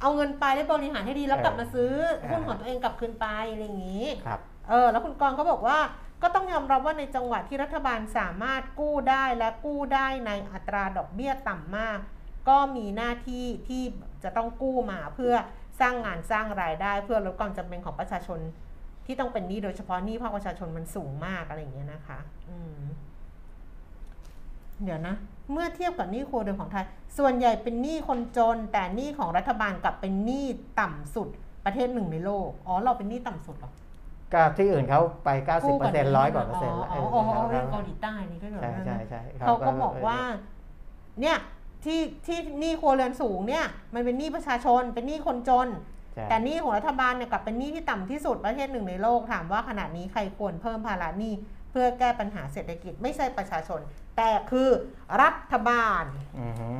[0.00, 1.92] เอาเงินไปได้บริหารให้ดีแล้วเออกลับมาซื้อ
[2.30, 5.78] หุ้นเออของตัวเองกลับคืนไปอะไรอย่างนี้ครับเออแล้วคุณกรณ์ก็บอกว่า
[6.22, 11.98] ก็ต้องยอมรับว่าในจังหวัดที่รัฐบาลสามารถกู้ได้และกู้ได้ในอัตราดอกเบี้ยต่ำมาก
[12.48, 13.82] ก็มีหน้าที่ที่
[14.24, 15.34] จะต้องกู้มาเพื่อ
[15.80, 18.40] สร้างงานสร้างรายได้ เพื่อลดความจำเป็นของประชาชน
[19.06, 22.18] ที่ต้องเป็นหนี้โดยเฉพาะหนี้ภาคประชาชนมันสูงมากอะไรอย่างเงี้ยนะคะ
[22.50, 22.78] อืม
[24.84, 25.14] เดี๋ยวนะ
[25.52, 26.84] เมื่อเทียบกับหนี้ครัวเรือนของไทย
[27.18, 30.46] ส่วนใหญ่เป็นหนี้คนจน แต่หนี้ของรัฐบาลกลับเป็นหนี้
[30.80, 31.28] ต่ำสุด
[31.64, 33.72] ประเทศหนึ่งในโลก อ๋อ เราเป็นหนี้ต่ำสุดเหรอ
[34.32, 40.18] ก็ที่อื่นเขาไป 90เปอร์เซ็นต์ร้อยกว่าเปอร์เซ็นต์อ๋แล้วออ๋ออ๋อเออเกาหลีใต้นี่ก็แบบใช่นั้นใช่นะใช่เขาก็บอกว่า
[41.20, 41.36] เนี่ย
[41.84, 43.64] ที่ที่หนี้ครัวเรือนสูงเนี่ย
[43.94, 45.68] มันเป็นหนี้ประชาชน เป็นหนี้คนจน
[46.14, 51.32] ใช่แต่หนี้ของรัฐบาลเนี่ยกลับเป็นหนี้ที่ต่ำที่สุดประเทศหนึ่งในโลก ถามว่าขณะนี้ใครควรเพิ่มภาระหนี้
[51.70, 53.80] เพื่อแก้ปัญหาเศรษฐกิจไม่ใช่ประชาชน
[54.16, 54.68] แต่คือ
[55.22, 56.04] รัฐบาล
[56.40, 56.70] อือฮึ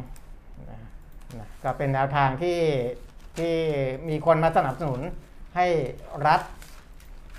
[0.70, 0.80] นะ
[1.38, 2.60] นะก็เป็นแนวทางที่
[3.38, 3.54] ที่
[4.08, 5.00] มีคนมาสนับสนุน
[5.56, 5.66] ให้
[6.26, 6.40] รัฐ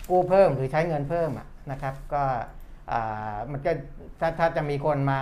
[0.10, 2.24] กู้เพิ่มหรือใช้เงินเพิ่มอะนะครับ ก็
[2.92, 3.72] อ่ามันก็
[4.20, 5.22] ถ้าถ้าจะมีคนมา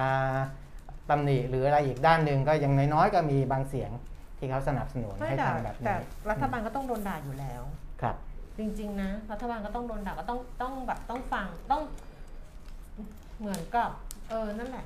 [1.10, 3.92] ตำหนิหรืออะไรอีกด้านหนึ่งก็ยังน้อยๆก็มีบางเสียง
[4.38, 7.62] ที่เขาสนับสนุนไม่ให้แต่ทำแบบแต่นี้รัฐบาลก็ต้องโดนด่าอยู่แล้ว
[8.02, 8.16] ครับ
[8.58, 11.82] จริงๆนะรัฐบาลก็ต้องโดนด่าก็ต้องต้องแบบต้องฟังต้อง
[13.40, 13.90] เหมือนกับ
[14.34, 14.86] เออ นั่นแหละ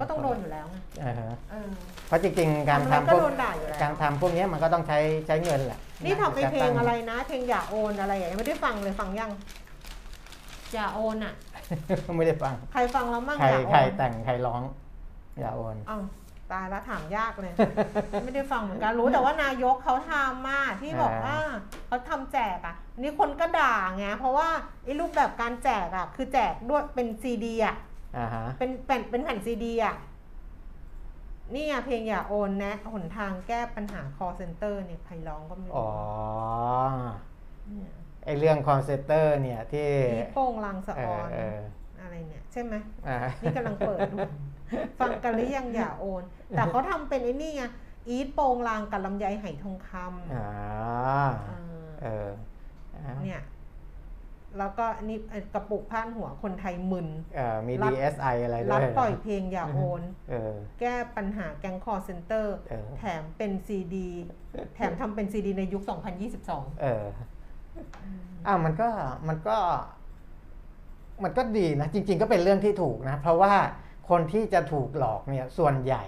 [0.00, 1.68] ก็ต้องโดนอยู่แล้วไงอ่าฮะเออ
[2.06, 9.30] เพราะจริงๆ การทำอะไรทำก็พวกโดนด่าอยู่แล้ว การทำพวกนี้มันก็ต้องใช้ใช้เงินแหละนี่ทำไปจเพลตั้งอะไรนะ เพลงอย่าโอนอะไรอย่างเงี้ยไม่ได้ฟังเลยฟังยัง
[10.74, 11.34] อย่าโอนอะ
[12.16, 14.62] ไม่ได้ฟัง ใครฟังแล้วมั่งใครอย่าโอใครนแต่งใครร้อง
[15.40, 16.02] อย่าโอน อ้าว
[16.52, 17.52] ตายแล้วถามยากเลย
[18.24, 21.36] ไม่ได้ฟังเหมือนกันรู้แต่ว่านายกเขาทำมาที่บอกอ่าว่า
[21.86, 24.48] เขาทำแจกอะอันนี่คนก็ด่าไงเพราะว่า
[24.84, 27.76] ไอ้รูปแบบการแจกอะ คือแจกด้วยเป็นซีดีอะ
[28.16, 29.94] อ่าฮะเป็นเป็นเป็นแผ่นซีดีอะ
[31.52, 35.88] นี่ไงเพลงอย่าโอนแนะ หนทางแก้ปัญหา call center เนี่ยใครร้องก็ไม่อ๋รู้อ
[37.68, 37.92] เนี่ย
[38.24, 41.58] ไอ้เรื่อง call center เนี่ยที่พี่โป้งลังสะเออออนเออ
[42.00, 42.74] อะไรเนี่ย ใช่ไหม
[43.08, 44.18] อ่านี่กำลังเปิดดู
[44.98, 47.64] ฟังกันหรือยังอย่าโอน แต่เขาทำเป็นไอ้นี่ไง
[48.08, 50.48] อี๊ดโปงลางกับลำไยไหทองคำอ่า
[51.48, 51.54] เอ
[51.86, 52.28] อเออ
[52.96, 53.42] อ่าเนี่ย
[54.58, 55.18] แล้วก็อันนี่
[55.54, 64.08] กระปุกพาดหัวคนไทยมึนเออมีรัฐ DSI อะไรด้รัวฐยปล่อยเพลงอย่าโอนเออแก้ปัญหาแก๊ง call center เออแถมเป็นซีดี
[64.74, 65.82] แถมทำเป็นซีดีในยุค
[66.32, 67.04] 2022 เออ
[68.46, 68.88] อ้าวมันก็
[69.28, 69.56] มันก็
[71.24, 73.54] มันก็ดีนะ จริง ๆ ก็เป็นเรื่องที่ถูกนะ เพราะว่า
[74.10, 76.04] คนที่จะถูกหลอกเนี่ยส่วนใหญ่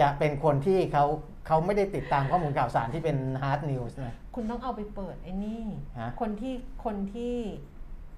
[0.00, 1.04] จะเป็นคนที่เขา
[1.46, 5.62] เขาไม่ได้ติดตามข้อมูลข่าวสารที่เป็น hard news นะคุณต้องเอาไปเปิดไอ้นี่
[6.00, 6.54] ฮะ คนที่
[6.84, 7.36] คนที่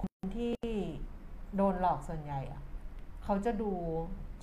[0.02, 0.54] คนที่
[1.56, 2.62] โดนหลอกส่วนใหญ่อะ
[3.24, 3.70] เขาจะดู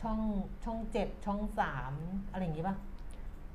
[0.01, 0.19] ช่อง
[0.63, 1.93] ช่องเจ็ดช่องสาม
[2.31, 2.75] อะไรอย่างงี้ป่ะ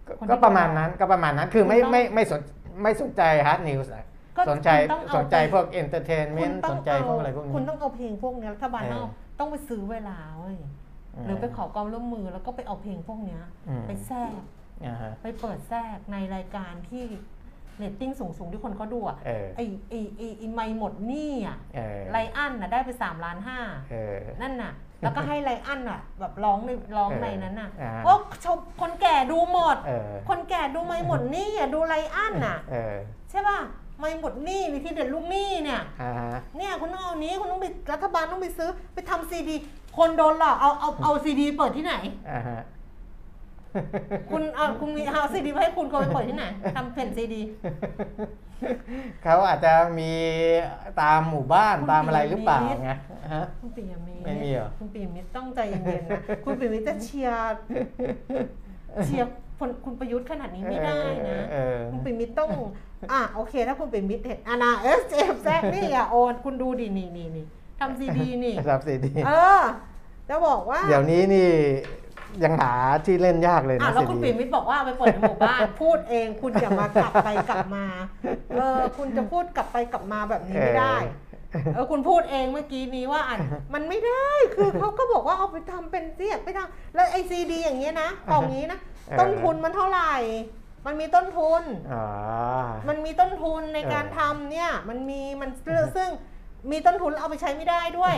[0.07, 2.41] ก็คนที่ก็ประมาณนั้นก็ประมาณนั้นคือไม่คุณต้องไม่ไม่สน
[2.83, 10.57] ไม่สนใจ hard news นะก็สนใจคุณต้องเอาสนใจไป พวกคุณ entertainment ต้สองนใจพวกอะไรพวกคุณนี้ต้องเอาเพลงพวกเนี้ยรัฐบาลเออ ต้องต้องไปซื้อเวลาเว้ย
[11.25, 14.41] หรือไปขอความร่วมมือแล้วก็ไปเอาเพลงพวกเนี้ยอืมไปแทรก
[14.87, 17.05] อ่าฮะไปเปิดแทรกในรายการที่
[17.79, 19.61] เรตติ้งสูงๆที่คนเขาดูอะเออไอ
[19.91, 23.59] ไอไอไอไม่หมดหนี้อะเออไลอันน่ะได้ไปสามล้านห้า
[23.91, 28.13] เออนั่นน่ะ แล้วก็ให้ไลอันอะ แบบร้องในร้องเออในนั้นน่ะอ่าโอ้
[28.45, 32.97] ชมคนแก่ดูหมดเออคนแก่ดูไม่หมดหนี้อะดูไลอันน่ะเออ
[33.31, 33.59] ใช่ป่ะ
[33.99, 39.57] ไม่หมดหนี้วิธีเด็ดลูกหนี้เนี่ยอ่าฮะเนี่ยคุณต้องเอานี้คุณต้องไปรัฐบาลต้องไปซื้อไปทำซีดี
[39.99, 41.95] คนโดนหลอกเอาเอาเอาซีดีเปิดที่ไหน
[42.31, 42.61] อ่าฮะ
[44.31, 46.45] คุณเอาคุณมีเอาซีดีให้คุณเขาไปเปิดที่ไหน
[46.77, 47.43] ทำแผ่นซีดี
[49.23, 50.13] เขาอาจจะมี
[51.01, 52.93] ตามหมู่บ้านคุณตามอะไรหรือเปล่าปีมิตรไง
[53.35, 57.57] ฮะ คุณปิยมิตรไม่มีเหรอ คุณปิยมิตรต้องใจเย็นๆนะคุณปิยมิตรจะเชียร์
[59.07, 59.29] เชียร์
[59.59, 62.51] คนคุณประยุทธ์ขนาดนี้ไม่ได้นะ เออคุณปิยมิตรต้อง
[63.13, 67.47] อะโอเค ถ้าคุณปิยมิตรเห็นอานาเอสเจฟแซกนี่อะโอน คุณดูดินี่นี่นี่
[67.81, 69.63] ทำซีดีนี่ครับซีดี เออ
[70.29, 71.51] จะบอกว่าเดี๋ยวนี้นี่
[72.45, 72.73] ยังหา
[73.07, 77.85] ที่เล่นยากเลยอะนะแล้วซีคุณดีปิยมิตรบอกว่าเอาไปเปิดในหมู่บ้านพูดเองคุณอย่ามากลับไปกลับมา
[78.55, 80.97] เออคุณจะพูดกลับไปกลับมาแบบนี้ไม่ได้
[81.75, 83.37] เออคุณพูดเองเมื่อกี้นี้ว่าอะ
[83.75, 90.15] มันไม่ได้คือเขาก็บอกว่าเอาไปทำเป็นเสียไปทำแล้วไอซีดีอย่างเงี้ยนะกล่องนี้นะเออต้นทุนมันเท่าไหร่
[90.87, 91.63] มันมีต้นทุน
[91.93, 92.05] อ๋อ
[92.89, 95.51] มันมีต้นทุนในการเออทำเนี่ยมันมีมัน
[95.97, 96.11] ซึ่ง
[96.71, 98.15] มีต้นทุนแล้วเอาไปใช้ไม่ได้ด้วย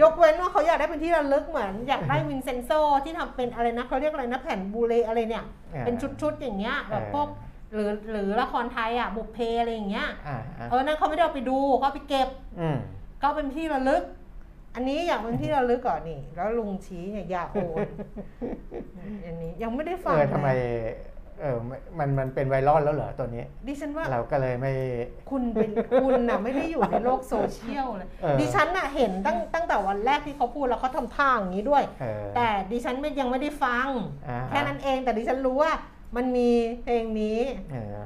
[0.00, 2.70] ยกเว้นว่าเขาอยากได้เป็นที่ระลึกเหมือน อยากได้วินเซนโซ
[3.04, 5.44] ที่ทำเป็นอะไรนะเขาเรียกอะไรนะแผ่นบูเลอะไรเนี่ย
[5.84, 7.28] เป็นชุดๆอย่างเงี้ยแบบพวก
[7.72, 12.28] หรือหรือละครไทยอะบุพเพอะไรอย่างเงี้ยอ่าอ่าเออนั่นเขาไม่ได้เอาไปดูเขาเอาไปเก็บ
[12.60, 12.76] อืม
[13.22, 14.02] ก็เป็นที่ระลึก
[14.74, 17.88] อันนี้อยากเป็นที่ระลึกก่อนนี่ แล้วลุงชี้เนี่ยอยาโอน
[19.24, 20.48] อันนี้ยังไม่ได้ฟัเองอทำไม
[21.38, 24.72] เลยเออไม่มันมันเป็นไวรัลแล้วเหรอตัวนี้ ดิฉันว่าเราก็เลยไม่
[25.30, 25.70] คุณเป็น
[26.00, 33.88] คุณน่ะไม่ได้อยู่ในโลกโซเชียลเลยเออดิฉันน่ะเห็นตั้งตั้งแต่วันแรกที่เขาพูดแล้วเขาทำท่าอย่างนี้ด้วยเออแต่ดิฉันไม่ยังไม่ได้ฟัง
[34.28, 35.72] อ่าฮะแค่นั้นเองแต่ดิฉันรู้ว่า
[36.18, 36.50] มันมี
[36.82, 37.40] เพลงนี้
[37.72, 37.96] เออ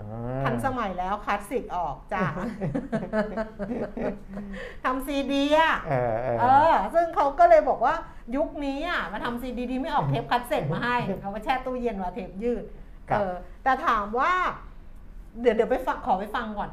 [0.44, 2.24] ทันสมัยแล้วคลาสสิกออกจ้ะ
[4.84, 7.94] ทำซีดีอะเออเออเออ ซึ่งเขาก็เลยบอกว่า
[8.36, 14.32] ยุคนี้อะมาทำซีดีดีไม่ออกเทปคาสเซ็ตมาให้เอามาแช่ตู้เย็นมาเทปยืดครับ เออแต่ถามว่า
[15.40, 16.70] เดี๋ยวเดี๋ยวไปฟังขอไปฟังก่อน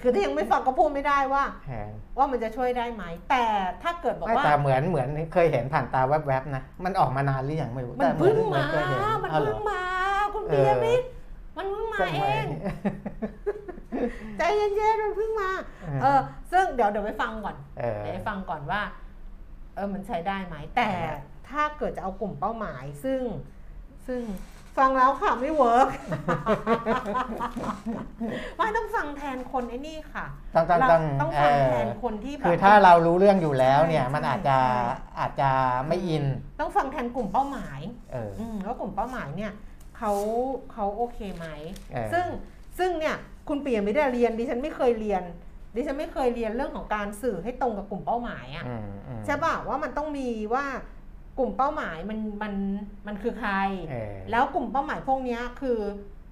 [0.00, 3.44] คือถ้ายังไม่ฟังก็พูดไม่ได้ว่าแหมว่ามันจะช่วยได้ไหม แต่
[3.82, 9.82] ถ้าเกิดบอกไม่ว่าแต่เหมือนเหมือนเคยเห็นผ่านตาแวบๆนะ มันออกมานานหรือยังไม่รู้มันแต่เหเพิ่งเหมาเคยเห็มันอ้าวเหรเพิ่องมา
[10.34, 11.06] คุณเอปิอยมิตร
[11.56, 12.46] มันเพิ่งมาเอง
[14.38, 15.50] ใจเย็นๆมันเพิ่งมา
[16.02, 16.20] เออ
[16.52, 18.80] ซึ่งเดี๋ยวเดี๋ยวไปฟังก่อนเออเดี๋ยวไปฟังก่อนว่า
[19.74, 20.88] เออมันใช้ได้ไหม แต่
[21.48, 23.20] ถ้าเกิดจะเอากลุ่มเป้าหมาย ซึ่ง
[24.06, 24.20] ซึ่ง
[24.78, 25.88] ฟังแล้วค่ะไม่เวิร์ก
[28.58, 35.50] ไม่ต้องฟังแทนคนไอ้นี่ค่ะต้องต้องต้องเราต้องฟังเออแทนคนที่แบบคือถ้าเรารู้เรื่องอยู่แล้วเนี่ยใช่มันอาจจะใช่อาจจะ
[35.88, 36.24] ไม่อิน
[36.60, 37.80] ต้องฟังแทนกลุ่มเป้าหมาย
[38.12, 39.52] เอออืมแล้วกลุ่มเป้าหมายเนี่ย
[39.96, 40.12] เขา
[40.72, 41.46] เขาโอเคไหม
[41.92, 42.26] เออซึ่ง
[42.78, 43.16] ซึ่งเนี่ย
[43.48, 45.22] คุณเปียไม่ได้เรียนดิฉันไม่เคยเรียน
[45.76, 50.64] ดิฉันไม่เคยเรียนเรื่องของการสื่อให้ตรงกับกลุ่มเป้าหมายอะอืมอืมใช่ป่ะว่ามันต้องมีว่า
[51.38, 52.54] กลุ่มเป้าหมายมันมัน
[53.06, 53.52] มันคือใคร
[53.90, 55.78] เออแล้วกลุ่มเป้าหมายพวกเนี้ยคือ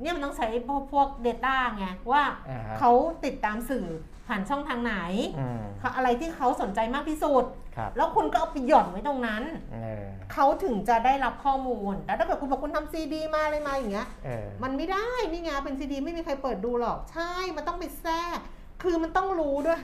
[0.02, 2.92] เนี่ยมันต้องใช้พวกพวก Data ไงว่าอ่าฮะเขา
[3.24, 3.86] ติดตามสื่อ
[4.28, 4.96] ผ่านช่องทางไหน
[5.38, 5.62] อืม
[5.96, 7.44] อะไรที่เขาสนใจมากที่สุด
[7.76, 9.42] ครับแล้วคุณก็เอาไปหย่อนไว้ตรงนั้น
[9.72, 18.38] เออเขาถึงจะได้รับข้อมูลแต่ถ้าเกิดคุณบอกคุณทำซีดีมาอะไรมาอย่างเงี้ยเออมันไม่ได้ นี่ไงเป็นซีดีไม่มีใครเปิดดูหรอก ใช่ มันต้องไปแทรก
[18.82, 19.80] คือมันต้องรู้ด้วย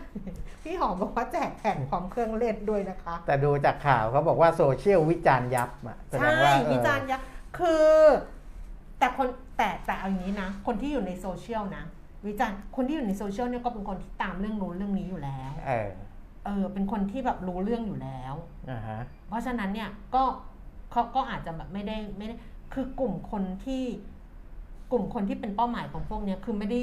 [0.63, 7.27] พี่หอมบอกว่าแจกแผ่นพร้อมเครื่องเล่นด้วยนะคะ แต่ดูจากข่าวเขาบอกว่าโซเชียลวิจารณ์ยับอะแสดใช่งว่าเออวิจารณ์ยักษ์
[7.59, 7.87] คือ
[8.99, 11.85] แต่คนแต่แต่เอาอย่างนี้นะ คนที่อยู่ในโซเชียลนะ
[12.27, 15.89] วิจารณ์คนที่อยู่ในโซเชียลเนี่ยก็เป็นคนที่ตามเรื่องนู้นเรื่องนี้อยู่แล้ว เออ
[16.45, 18.35] เออ เป็นคนที่แบบรู้เรื่องอยู่แล้ว
[18.71, 20.23] อ่าฮะ เพราะฉะนั้นเนี่ยก็
[20.93, 22.35] เขาก็อาจจะแบบไม่ได้ไม่ได้
[22.75, 23.83] คือกลุ่มคนที่
[24.93, 26.81] กลุ่มคนที่เป็นเป้าหมายของพวกเนี้ยคือไม่ได้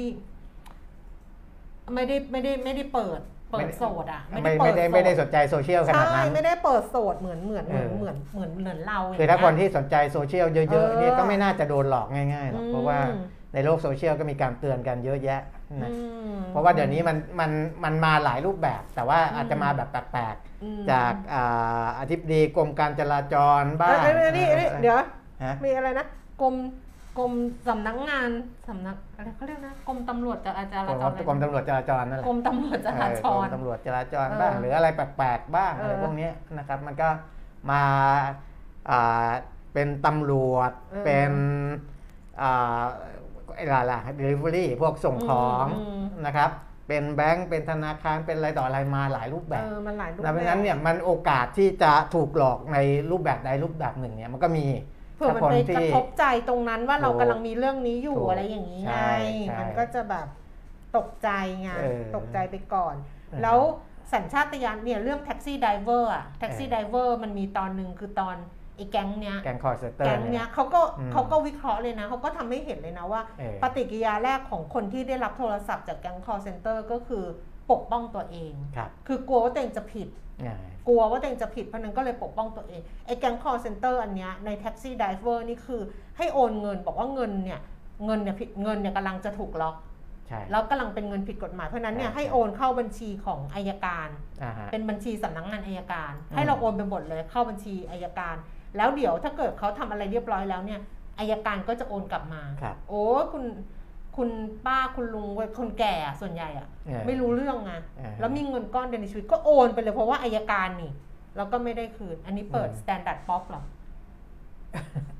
[1.94, 3.20] ไม่ได้ไม่ได้ไม่ได้เปิด
[3.50, 13.22] เปิดโสดอะไม่เปิไม่ดได้โสไม่ได้สนใจโซเชียลขนาดใช่นั้นไม่ได้เปิดโสดเหมือนเหมือนเหมือนเออเหมือนเหมือนเหมือนเราคือถ้าคนย่งเงี้ยที่สนใจโซเชียลเยเออะอๆเนี่ยก็ไม่น่าจะโดนหลอกง่ายๆหรอกเพราะว่าอืม
[13.54, 15.40] ในโลกโซเชียลก็มีการเตือนกันเยอะแยะ
[15.82, 15.96] นะอื
[16.34, 17.50] มเพราะว่าเดี๋ยวนี้มันมัน
[17.84, 24.96] มันมาหลายรูปแบบ แต่ว่าอืมอาจจะมาแบบแปลกอืมๆจากอ่าอธิบดีกรมการจราจรบ้างเอ้ยเอ้ยนี่นี่เดี๋ยว
[25.44, 26.06] ฮะมีอะไรนะ
[26.40, 26.54] กรม
[27.18, 27.32] กรม
[27.68, 28.28] สำนักงาน
[28.68, 37.08] สำนักอะไรเขาเรียกนะกรมตำรวจจราจรกรมอะไรกรมตำรวจจราจรนั่นแหละกรมตำรวจจราจเออกรรมตำรวจจราจรเออบ้างหรืออะไรแปลกๆบ้างเออออะไรพวกเนี้ยนะครับ มันก็
[37.70, 37.82] มา
[38.90, 39.28] อ่า
[39.74, 41.32] เป็นตำรวจเออเป็น
[42.40, 42.82] อ่า
[43.58, 46.50] อะไรล่ะ delivery พวกส่งของอืมนะครับ
[46.88, 52.78] เป็นแบงก์เป็นธนาคารเป็นอะไรต่ออะไรมาหลายรูปแบบเออมันหลายรูปดังแบบนั้นเนี่ยมันโอกาสที่จะถูกหลอกใน
[53.10, 59.16] รูปแบบใดรูปแบบหนึ่งเนี่ยมันก็มีเผื่อมันถ้าคนไปที่กระทบใจตรงนั้นว่าเราถูกกำลังมีเรื่องนี้อยู่ถูกอะไรอย่างนี้ไงใช่
[59.48, 60.26] ใช่มันก็จะแบบ
[60.96, 61.28] ตกใจ
[61.60, 63.58] ไงเออตกใจไปก่อนเออแล้ว
[64.12, 68.36] สัญชาตญาณเนี่ยเรื่อง Taxi Driver อะแท็กซี่เออ Driver มันมีตอนหนึ่งคือตอน
[68.76, 77.24] ไอ้แก๊งเนี้ยแกงคอร์เซเตอแก๊ร์งเนี่เนี้ยยเขาก็อืมเขาก็วิเคราะห์เลยนะเขาก็ทำให้เห็นเลยนะว่าเออปฏิกิริยาแรกของคนที่ได้รับโทรศัพท์จากแก๊ง call center ก็คือ
[77.70, 80.23] ปกป้องตัวเองครับคือกลัวว่าตัวเองจะผิดอ่า
[80.88, 85.80] กลัวว่าตัวเองจะผิดเพราะนั้นก็เลยปกป้องตัวเองไอ้แก๊ง call center อันเนี้ยใน Taxi Driver นี่คือ
[86.18, 87.60] ให้โอนเงินบอกว่าเงินเนี่ย
[88.04, 89.76] เงินเนี่ยผิดเงินเนี่ยกำลังจะถูกล็อก
[90.28, 94.08] ใช่แล้วกำลังเป็นเงินผิดกฎหมายเพราะฉะนั้นเนี่ยใช่ให้โอนเข้าบัญชีของอัยการ
[94.42, 98.36] อ่าฮะเป็นบัญชีสำนักงานอัยการอืมให้เราโอนไปหมดเลยเข้าบัญชีอัยการ
[98.76, 100.80] แล้วเดี๋ยวถ้าเกิดเขาทำอะไรเรียบร้อยแล้วเนี่ย
[101.18, 103.44] อัยการก็จะโอนกลับมาครับโอ้คุณ
[104.16, 104.30] คุณ
[104.66, 110.92] ป้าคุณลุงคนแก่อะส่วนใหญ่อะเออไม่รู้เรื่องไงอ่าแล้วมีเงินก้อนเดียวในชีวิตก็โอนไปเลยเพราะว่าอัยการนี่
[111.36, 113.62] แล้วก็ไม่ได้คืน อันนี้เปิดอืม Standard Pop หรอ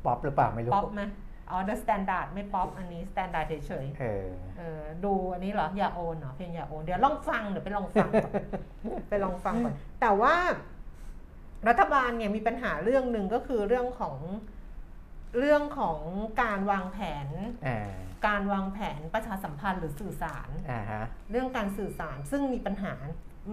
[0.05, 1.03] ป๊อปหรือเปล่าไม่รู้ป๊อปไหม
[1.51, 8.33] อ๋อ the standard ไม่ป๊อปอันนี้ standard เฉยเออๆเออดูอันนี้เหรอ อย่าโอนเหรอเพลงอย่าโอน เดี๋ยวลองฟังเดี๋ยวไปลองฟังก่อน
[9.11, 10.35] ไปลองฟังก่อน แต่ว่า
[11.69, 14.17] รัฐบาลเนี่ยมีปัญหาเรื่องหนึ่งก็คือเรื่องของ
[15.39, 15.99] เรื่องของ
[16.43, 17.29] การวางแผน
[17.67, 17.93] อ่า
[18.27, 22.95] การวางแผนประชาสัมพันธ์หรือสื่อสาร อ่าฮะเรื่องการสื่อสารซึ่งมีปัญหา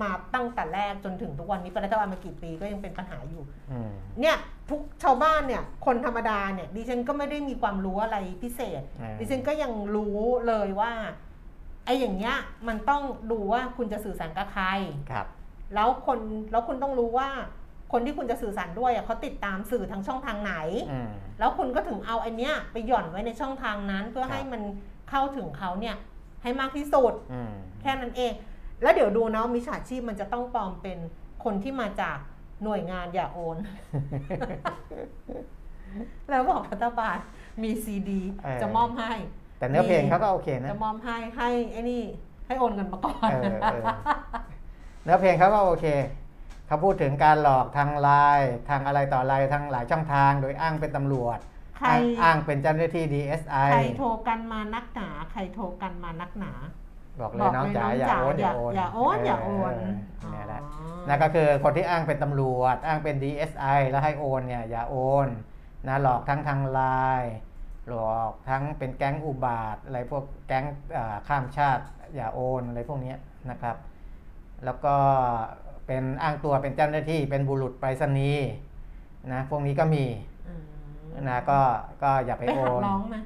[0.01, 3.91] มาตั้งแต่แรกจนถึงทุกวันนี้เป็นรัฐบาลมากี่ปีก็ยังเป็นปัญหาอยู่ อืม
[4.21, 4.35] เนี่ย
[4.69, 10.17] ทุกชาวบ้านเนี่ยคนธรรมดาเนี่ยดิฉันก็ไม่ได้มีความรู้อะไรพิเศษ อ่า ดิฉันก็ยังรู้
[10.47, 10.91] เลยว่า
[11.85, 12.35] ไอ้อย่างเงี้ย
[12.67, 13.01] มันต้อง
[13.31, 14.65] ดูว่าคุณจะสื่อสารกับใคร
[15.11, 15.27] ครับ
[15.75, 16.19] แล้วคน
[16.51, 17.29] แล้วคุณต้องรู้ว่า
[17.91, 20.53] คนที่คุณจะสื่อสารด้วยอะเขาติดตามสื่อทางช่องทางไหน
[20.91, 24.61] อืมแล้วคุณก็ถึงเอาไอเนี้ยไปหย่อนไว้ในช่องทางนั้น เพื่อครับให้มัน
[25.09, 25.95] เข้าถึงเขาเนี่ย
[26.43, 28.31] ให้มากที่สุดอืมแค่นั้นเอง
[28.81, 30.97] แล้วเดี๋ยวดูนะว่ามิจฉาชีพมันจะต้องปลอมเป็น
[31.43, 32.17] คนที่มาจาก
[32.63, 33.57] หน่วยงานอย่าโอน
[36.29, 37.17] แล้วบอกรัฐบาล
[37.63, 39.11] มีซีดีเออจะมอบให้
[39.59, 42.03] แต่เนื้อเพลงเขาก็โอเคนะ จะมอบให้ให้ไอ้นี่
[42.47, 43.83] ให้โอนเงินมาก่อนเออเออ
[45.03, 45.85] เนื้อเพลงเขาก็โอเค
[46.71, 48.09] เขาพูดถึงการหลอกทางไล
[48.39, 51.37] น์ทางอะไรต่ออะไรทางหลายช่องทาง โดยอ้างเป็นตำรวจ
[51.77, 53.69] ใครอ้างอ้างเป็นเจ้าหน้าที่ใคร DSI
[53.99, 56.53] โทรกันมานักหนา ใครโทรกันมานักหนา
[57.19, 59.73] บอกเลยน้องจ๋าอย่าโอนอย่าโอนอย่าโอนอย่าโอน
[60.19, 64.95] เเนี่ยแหละอ๋อนั่นก็คือคนที่อ้างเป็นตำรวจ อ้างเป็น DSI แล้วให้โอนเนี่ยอย่าโอ
[65.25, 65.27] น
[65.87, 66.79] นะหลอกทั้งทางไล
[67.21, 67.33] น์
[67.87, 70.65] หลอกทั้งเป็นแก๊งอุบาทอะไรพวกแก๊ง
[70.97, 71.83] อ่าข้ามชาติ
[72.15, 73.17] อย่าโอนอะไรพวกเนี้ย
[73.51, 73.75] นะครับ
[74.65, 74.95] แล้วก็
[75.87, 78.47] เป็นอ้างตัวเป็นเจ้าหน้าที่เป็นบุรุษไปรษณีย์
[79.33, 80.05] นะพวกนี้ก็มี
[80.47, 80.53] อื
[81.21, 81.59] มนะก็
[82.03, 83.17] ก็อย่าไปไปโอหักนร้องไหม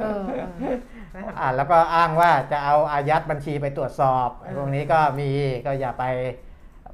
[0.00, 0.76] เออเออ
[1.12, 5.30] ไปหักอ่าแล้วก็อ้างว่าจะเอาอายัดบัญชีไปตรวจสอบไอ้พวกนี้ก็มี
[5.66, 6.04] ก็อย่าไป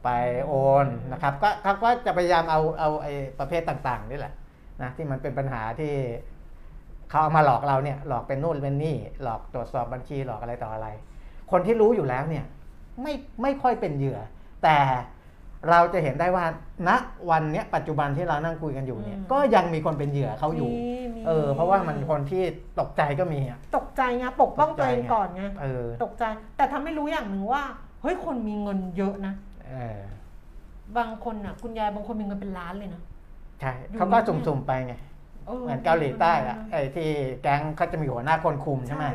[0.05, 0.11] ไป
[0.47, 0.53] โอ
[0.85, 4.35] นนะครับ ก็เขาก็จะพยายามเอาเอาไอ้ประเภทต่างๆนี่แหละ
[4.83, 5.93] นะที่มันเป็นปัญหาที่
[7.11, 10.89] เขาเอามาหลอกเราเนี่ยหลอกเป็นนู่นเป็นนี่หลอกตรวจสอบบัญชีหลอกอะไรต่ออะไร
[11.51, 12.45] คนที่รู้อยู่แล้วเนี่ย
[13.03, 13.13] ไม่
[13.43, 14.19] ไม่ค่อยเป็นเหยื่อ
[14.63, 14.79] แต่
[15.71, 16.45] เราจะเห็นได้ว่า
[16.89, 16.91] ณ
[17.31, 20.83] วันเนี้ยปัจจุบันที่เรานั่งคุยกันอยู่เนี่ย อืม ก็ยังมีคนเป็นเหยื่อเขาอยู่ มี
[21.15, 22.43] มีเออ เพราะว่ามันคนที่
[22.81, 26.25] ตกใจก็มีอะ ตกใจไงปกป้องตัวเองก่อนไงเออตกใจ
[26.57, 27.63] แต่ทำให้รู้อย่างหนึ่งว่า
[28.03, 29.35] เฮ้ยคนมีเงินเยอะนะ
[29.69, 30.01] เออ
[30.97, 33.03] บางคนอะ คุณยายบางคนมีเงินเป็นล้านเลยนะ
[33.61, 34.95] ใช่อยู่ เขาก็เนี่ยสุ่มๆไปไง
[35.61, 37.09] เหมือนเกาหลีใต้อะไอ้ที่
[37.43, 39.07] แก๊งเขาจะมีหัวหน้าคนคุมใช่ไหม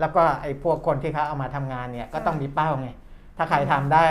[0.00, 2.88] แล้วก็ไอ้พวกคนที่เขาเอามาทำงานเนี่ยก็ต้องมีเป้าไง
[3.38, 4.06] ถ้าใครทำได้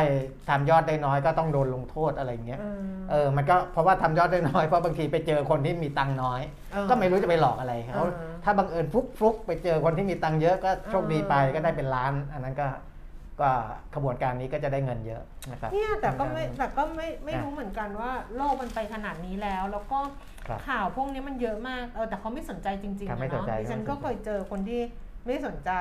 [0.50, 2.80] ทำยอดได้น้อยก็ต้องโดนลงโทษอะไรอย่างเงี้ยเออ
[3.12, 6.42] เออมันก็เพราะว่าทำยอดได้น้อยเพราะบางทีไปเจอคนที่มีตังค์น้อย
[6.74, 12.68] เออก็ไม่รู้จะไปหลอกอะไรเขาเออถ้าบังเอิญฟลุกฟลุกไปเจอคนที่มีตังค์เยอะก็โชคดีไปเออก็ได้เป็นล้าน อันนั้นก็
[13.42, 13.50] ก็
[13.96, 20.00] ขบวนการนี้ก็จะได้เงินเยอะนะครับเนี่ยแต่ก็ไม่แต่ก็ไม่ไม่นะรู้เหมือนกันว่าโลกมันไปขนาดนี้แล้ว แล้วก็
[20.48, 24.82] ครับข่าวพวกนี้มันเยอะมากเออแต่เขาไม่สนใจจริงๆครับนะไม่สนเนาะใจดิฉันไม่สนใจก็เคยเจอคนที่
[25.26, 25.72] ไม่สนใจ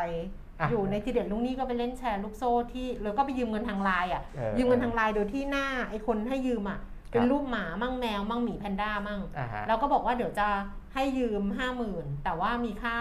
[0.62, 6.78] อะอยู่ในทีเด็ดลุงนี่ก็ไปเล่นแชร์ลูกโซ่ที่แล้วก็ไปยืมเงินทางไลน์อะเออยืมเงินทางไลน์โดยที่หน้าไอ้คนให้ยืมอะ
[7.10, 10.48] เป็นรูปหมามั่งแมวมั่งหมีแพนด้ามั่งอ่าฮะแล้วก็บอกว่าเดี๋ยวจะ
[10.94, 12.96] ให้ยืมห้าหมื่นแต่ว่ามีค่า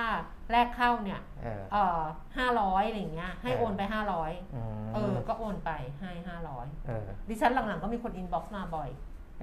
[0.52, 2.02] แรกเข้าเนี่ยเออเอ่อ
[2.38, 8.90] ห้าร้อยอะไรอย่างเงี้ยให้เออโอนไปห้าร้อยมเออ ก็โอนไปให้ห้าร้อยเออดิฉันหลังๆก็มีคน inbox มาบ่อย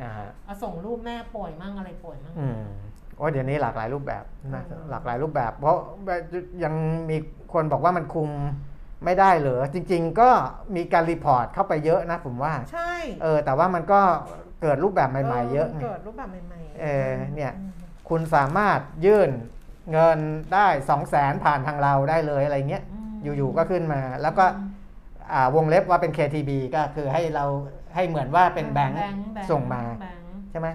[0.01, 2.63] อ่าฮะเอาส่งรูปแม่ป่วยมั่งอะไรป่วยมั่งอืม
[3.19, 5.77] โอ้ยเดี๋ยวนี้หลากหลายรูปแบบนะอืมหลากหลายรูปแบบ เพราะ
[6.65, 6.75] ยัง
[7.11, 7.17] มี
[7.53, 8.29] คนบอกว่ามันคุม
[9.05, 10.31] ไม่ได้เหรอจริง ๆ ก็
[10.77, 12.93] มีการ report เข้าไปเยอะนะผมว่า ใช่
[13.23, 14.01] เออแต่ว่ามันก็
[14.63, 17.71] เกิดรูปแบบใหม่ ๆ เยอะมันไงเกิดรูปแบบใหม่ๆเออเนี่ยอืม
[18.09, 19.31] คุณสามารถยื่น
[19.93, 20.19] เงิน
[20.55, 24.69] ได้สองแสนผ่านทางเราได้เลยอะไรเงี้ยมอยู่ๆก็ขึ้นมาแล้วก็อืม
[25.33, 27.45] อ่าวงเล็บว่าเป็น KTB ก็คือให้เรา
[27.95, 28.97] ให้เหมือนว่าเป็นแบงค์
[29.35, 30.69] แบงค์ส่งมาแบงค์ใช่ไหม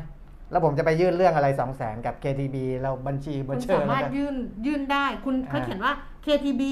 [0.53, 4.35] แล้วผมจะไปยื่นเรื่องอะไร 2 0 0แสนกับ KTB เราบัญชีบัคุญณเชอสาร์มารถยื่น
[4.65, 5.93] ยื่นได้คุณเขาอ่าเขียนว่า
[6.25, 6.63] KTB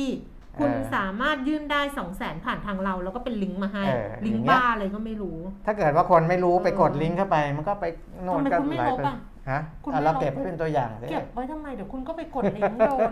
[0.59, 7.85] คุณเออสามารถยื่นได้สองแสนผ่านทางเรา แล้วก็เป็นลิงก์มาให้เออลิงอย่างก์เงี้ยบ้าอะไรก็ไม่รู้ ถ้าเกิดว่าคนไม่รู้ไปกดเออลิงก์เข้าไป มันก็ไป
[8.23, 9.15] โน่นทำไมก็คุณไม่หลายลบคนอะ
[9.51, 13.11] ฮะคุณอะไม่เราลบเก็บไว้เป็นตัวอย่างสิเก็บไว้ทำไมเดี๋ยวคุณก็ไปกดลิงก์โดน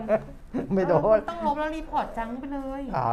[0.74, 3.08] ไม่โดเออนคุณต้องลบแล้ว report junk ไปเลยอ๋อ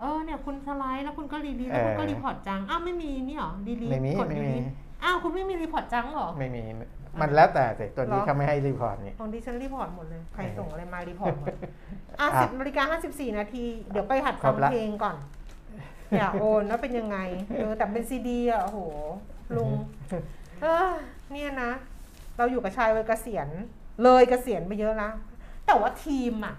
[0.00, 6.62] เออเนี่ยคุณสไลด์แล้วคุณก็ delete เอแล้วอคุณก็ report junk อ้าวไม่มีนี่หรอ delete ไม่มีกดไม่มี delete อ้าวคุณไม่มี report junk เหรอ ไม่มี
[7.20, 11.70] มันแล้วแต่สิตัวนี้เหรอเขาไม่ให้ report นี่ของดิฉัน report หมดเลย ใครเออส่งอะไรมา report หมดอะ
[12.20, 15.16] อะสิบนาฬิกาห้าสิบสี่นาที เดี๋ยวไปหัดครฟังเพลงก่อนครับละ
[16.16, 17.18] อย่าโอนแล้วเป็นยังไง
[17.56, 18.78] เออแต่เป็นซีดีอะโอ้โห
[19.56, 19.70] ลุง
[20.62, 20.90] เออ
[21.32, 21.70] เนี่ยนะ
[22.36, 23.48] เราอยู่กับชายวัยเกษียณ
[24.02, 25.12] เลยเกษียณไปเยอะแล้ว
[25.66, 26.54] แต่ว่าทีมอะ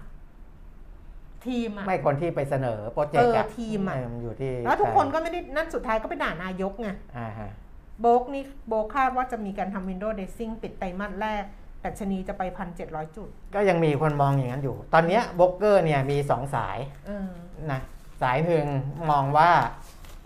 [1.46, 6.88] ทีมอะไม่คนที่ไปเสนอโปรเจกต์เออะอทีมอะเออมันอยู่ที่ แล้วทุกคนใรก็ไม่ได้นั่นสุดท้ายก็ไปด่านายกไง
[7.18, 7.50] อ่าฮะ
[8.00, 11.44] โบกนี่โบกคาดว่าจะมีการทำ Windows Dressing ปิดไตรมาสแรก
[11.80, 17.28] แต่ชนีจะไปพันเจ็ดร้อยจุด ก็ยังมีคนมองอย่างนั้นอยู่ ตอนเนี้ยบล็อกเกอร์เนี่ยมีสองสายเออ
[17.70, 17.80] นะ
[18.22, 18.66] สายหนึ่ง
[19.10, 19.50] มองว่า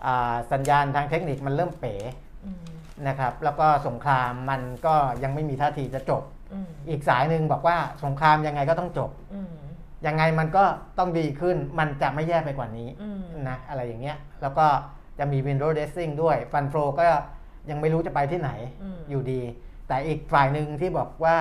[0.05, 1.95] อ่าสัญญาณทางเทคนิคมันเริ่มเป๋
[2.45, 2.65] อืม
[3.07, 6.23] นะครับ แล้วก็สงครามมันก็ยังไม่มีท่าทีจะจบ
[6.53, 9.53] อืมอีกสายหนึ่งบอกว่าสงครามยังไงก็ต้องจบอืม
[10.07, 10.63] ยังไงมันก็
[10.97, 14.65] ต้องดีขึ้น มันจะไม่แย่ไปกว่านี้อืมนะอะไรอย่างเงี้ย แล้วก็
[15.19, 17.03] จะมี Windows Dressing ด้วย ฟันโฟก็
[17.69, 18.51] ยังไม่รู้จะไปที่ไหน
[18.83, 19.41] อืมอยู่ดี
[19.87, 21.37] แต่อีกฝ่ายหนึ่งที่บอกว่า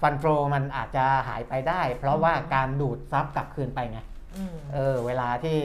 [0.00, 0.24] ฟันโฟ
[0.54, 3.98] มันอาจจะหายไปได้ เพราะว่าการดูดซับกลับคืนไปไง
[4.36, 5.58] อืมเออเวลาที่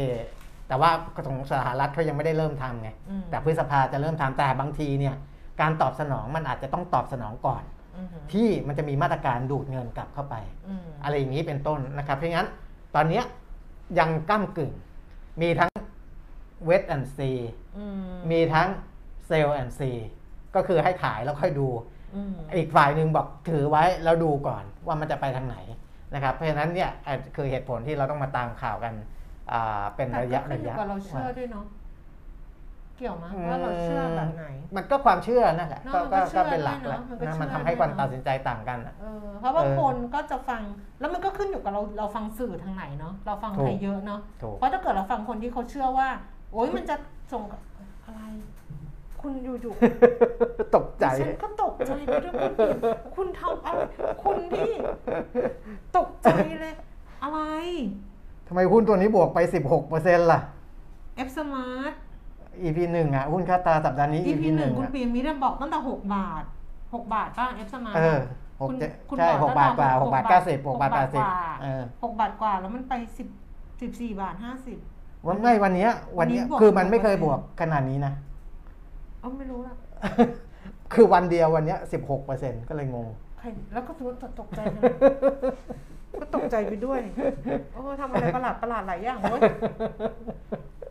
[0.67, 0.91] แต่ว่า
[1.27, 5.15] ของสหรัฐเขายังไม่ได้เริ่มทำไงอืมแต่พฤษภาจะเริ่มทำแต่บางทีเนี่ย
[5.61, 7.63] การตอบสนองมันอาจจะต้องตอบสนองก่อน
[7.97, 10.35] อืมที่มันจะมีมาตรการดูดเงินกลับเข้าไป
[10.67, 12.47] อืมอะไรอย่างนี้เป็นต้นนะครับ เพราะงั้น
[12.95, 13.25] ตอนเนี้ย
[13.99, 14.71] ยังก้ากึ่ง
[15.41, 15.71] มีทั้ง
[16.65, 17.31] เวทแอนซี
[17.77, 18.01] อืม
[18.31, 18.69] มีทั้ง
[19.31, 19.91] เซลล์แอนซี
[20.55, 21.67] ก็คือให้ขายแล้วค่อยดู
[22.15, 25.57] อืมอีกฝ่ายหนึ่งบอกถือไว้แล้วดูก่อนว่ามันจะไปทางไหน
[26.13, 28.93] นะครับ เพราะฉะนั้นเนี่ยอะคือเหตุผลที่เราต้องมาตามข่าวกัน
[29.51, 31.65] อ่าเป็นแต่ระก็ยะขึ้นระอยู่ยะกับเราเชื่อด้วยเนาะ
[32.97, 40.61] เกี่ยวมั้ยว่าเราเชื่อแบบไหน มันก็ความเชื่อนั่นแหละเนอะก็มันก็ก็เชื่ก็อเป็นหลักด้วยแหละเนอะมันก็นะเชื่อมันทำให้ด้วยคนเนอะตัดสินใจต่างกันอะเออเพราะว่าเออคนก็จะฟัง
[40.99, 46.09] แล้วมันก็ขึ้นอยู่กับเราเราฟังสื่อทางไหนเนาะเราฟังถูกใครเยอะเนาะถูกเพราะถ้าเกิดเราฟังคนที่เขาเชื่อว่า
[46.51, 46.95] โอ๊ยมันจะ
[47.33, 47.43] ส่ง
[48.05, 48.21] อะไร
[49.21, 49.55] คุณอยู่
[50.75, 52.77] ตกๆใจดิฉันก็ตกใจไปด้วยคุณผิด
[53.15, 53.79] คุณทำอะไร
[54.23, 54.73] คุณพี่
[55.97, 56.27] ตกใจ
[56.61, 56.73] เลย
[57.23, 57.39] อะไร
[58.47, 59.39] ทำไมหุ้นตัวนี้บวกไป
[59.85, 60.39] 16%ล่ะ
[61.27, 61.91] F Smart
[62.65, 66.43] EP หนึ่งอะ หุ้นค่าตราสัปดาห์นี้ EP EP หหนึ่นึ่งงคุณอะปีมิเรบอกตั้งแต่หกบาท
[66.93, 68.19] หกบาทป้า F Smart เออ
[68.61, 73.27] หกคุณเจ็ดคุณใช่บอกหกบาทกว่าตั้งแต่หกบาทหกบาทเก้าสิบหกบาทหกแปบาดทสิบกว่าเออหกบาทกว่าแล้วมันไปสิบ
[73.81, 74.77] สิบสี่บาทห้าสิบ
[75.27, 78.13] วันไม่วันเนี้ยวันเนี้ยวันนี้บวกคือมันไม่เคย16%บวกขนาดนี้นะ
[79.21, 79.75] เออไม่รู้ละ
[80.93, 83.07] คือวันเดียววันเนี้ยสิบหกเปอร์เซ็นต์ก็เลยงง
[83.39, 84.09] ใครแล้วก็รู้
[84.39, 84.81] ตกใจนะ
[86.21, 86.99] ก็ตกใจไปด้วย
[87.73, 89.41] โอ้ทำอะไรประหลาดประหลาดหลายอย่างเว้ย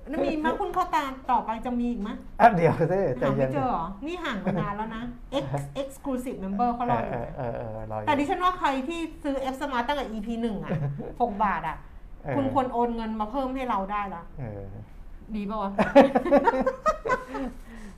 [0.08, 5.02] แล้วมีมั้ยคุณเข้าตาต่อไปจะมีอีกมั้ยอะเดี๋ยวสิใจหาเย็ไม่นเจอเหรอ นี่ห่างมานานแล้วนะ
[5.42, 5.44] X
[5.80, 10.70] exclusive member เขารออเอยู่อเออเออรออยู่ แต่ดิฉันว่าใครที่ซื้อ F Smart ตั้งแต่ EP หนึ่งอะ
[11.20, 11.76] หกบาทอะ
[12.24, 14.62] เออ คุณควรโอนเงินมาเพิ่มให้เราได้ละ เออ
[15.34, 15.70] ดีป่าวะ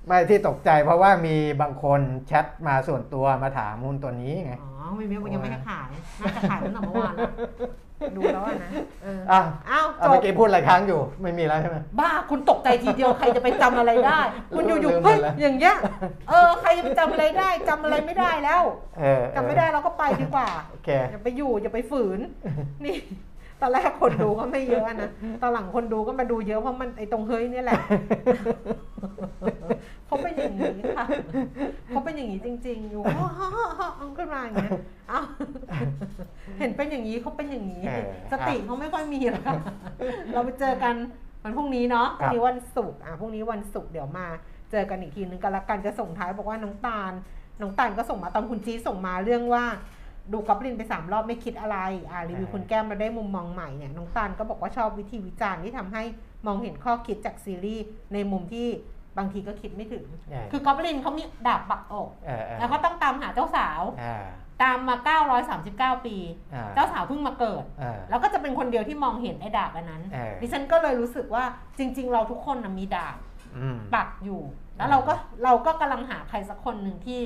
[0.07, 5.89] ไม่ที่ตกใจเพราะว่ามีบางคนแชทมาส่วนตัวมาถามหุ้นตัวนี้ไง อ๋อไม่ไม่ยังไม่ให้ขาย
[6.21, 7.33] น่าจะขายตั้งแต่เมื่อวานแล้ว
[8.17, 8.71] ดูแล้วอะนะ
[9.03, 9.41] เอออะ
[9.71, 14.21] อ้าวเอาจเมื่อบกี้พูดอะไรค้างอยู่ไม่มีแล้วใช่ไหม บ้าคุณตกใจทีเดียวใครจะไปจำอะไรได้
[14.57, 15.77] คุณอยู่ลืๆมเฮ้ยไปแล้ว อย่างเงี้ย
[16.29, 18.63] เออใครจะไปจำอะไรได้จำอะไรไม่ได้แล้ว
[18.99, 22.21] เออจำไม่ได้เราก็ไปดีกว่า โอเค อย่าไปอยู่อย่าไปฝืน
[22.85, 22.97] นี่
[23.63, 25.11] ตอนแรกคนดูก็ไม่เยอะนะ
[25.43, 27.81] ตอนหลังคนดูก็มาดูเยอะเพราะมันไอ้ตรงเฮ้ยเนี่ยแหละ
[30.07, 31.07] เขาเป็นอย่างนี้ค่ะ
[31.89, 34.71] เขาเป็นอย่างนี้จริง ๆ อยู่ฮ่าฮ่าฮ่าฮ่าเอาขึ้นมาอย่างเงี้ย
[35.09, 35.21] เอา
[36.59, 39.55] เห็นเป็นอย่างนี้เขาเป็นอย่างนี้เออสติเขาไม่ค่อยมีแล้ว
[40.33, 40.95] เราไปเจอกัน
[41.43, 44.27] วันพรุ่งนี้เนาะพครัรุ่งบนี้วันศุกร์อะพรุ่งนี้วันศุกร์เดี๋ยวมา
[44.71, 47.13] เจอกันอีกทีนึงกันละกันจะส่งท้ายบอกว่าน้องตาล
[47.61, 49.65] น้องตาลก็ส่งมาตอนคุณจีดส่งมาเรื่องว่า
[50.33, 51.79] ดูกอบลินไปสามรอบไม่คิดอะไร
[52.11, 56.03] อ่ารีวิวคุณแก้มมาได้มุมมองใหม่เนี่ยน้องตาลก็บอกว่าชอบวิธีวิจารณ์ที่ทำให้
[56.47, 58.69] มองเห็นข้อคิดจากซีรีส์ในมุมที่
[59.19, 64.25] บางทีก็คิดไม่ถึงเออคือกอบลินเขามีดาบปักอกเออเออแล้วก็ต้องตามหาเจ้าสาวอ่า
[64.63, 64.97] ตามมา
[65.97, 66.17] 939 ปี
[66.55, 71.45] อ่าเจ้าสาวเพิ่งมาเกิดอ่าแล้วก็จะเป็นคนเดียวที่มองเห็นไอ้ดาบอันนั้นเออดิฉันก็เลยรู้สึกว่า
[71.79, 73.17] จริง ๆ เราทุกคนนะมีดาบ
[73.59, 74.43] อืมปักอยู่
[74.77, 75.13] แล้วเราก็
[75.45, 77.21] เราก็กำลังหาใครสักคนหนึ่งที่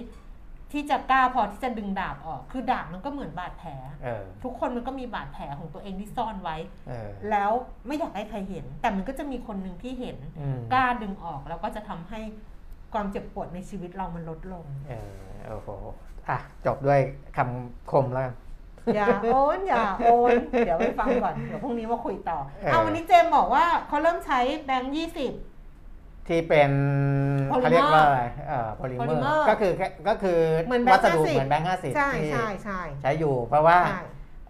[0.73, 3.71] ที่จะกล้าพอที่จะดึงดาบออก คือดาบมันก็เหมือนบาดแผล
[4.05, 6.57] เออทุกคนมันก็มีบาดแผลของตัวเองที่ซ่อนไว้
[6.89, 7.51] เออแล้ว
[7.87, 12.21] ไม่อยากให้ใครเห็น แต่มันก็จะมีคนหนึ่งที่เห็นอืมกล้าดึงออกแล้วก็จะทำให้
[12.93, 15.69] ความเจ็บปวดในชีวิตเรามันลดลง เออโอ้โห
[16.29, 17.01] อะจบด้วย
[17.37, 18.35] คำคมแล้วกัน
[18.95, 20.35] อย่าโอนอย่าโอน
[20.67, 25.33] เดี๋ยวไปฟังก่อน เดี๋ยวพรุ่งนี้มาคุยต่อ เออเอาวันนี้เจมส์บอกว่าเขาเริ่มใช้แบงค์ยี่สิบ
[26.29, 26.71] ที่เป็น
[27.51, 34.03] Polymer เขาเรียกว่าอะไรเอ่อโพลิเมอ Polymer ร์ก็คือแค่ก็คือเหมือนแบงค์วัสดุ50 เหมือนแบงค์ห้าสิบใช่ที่ใช่ใช่ ใช้อยู่ เพราะว่าใช่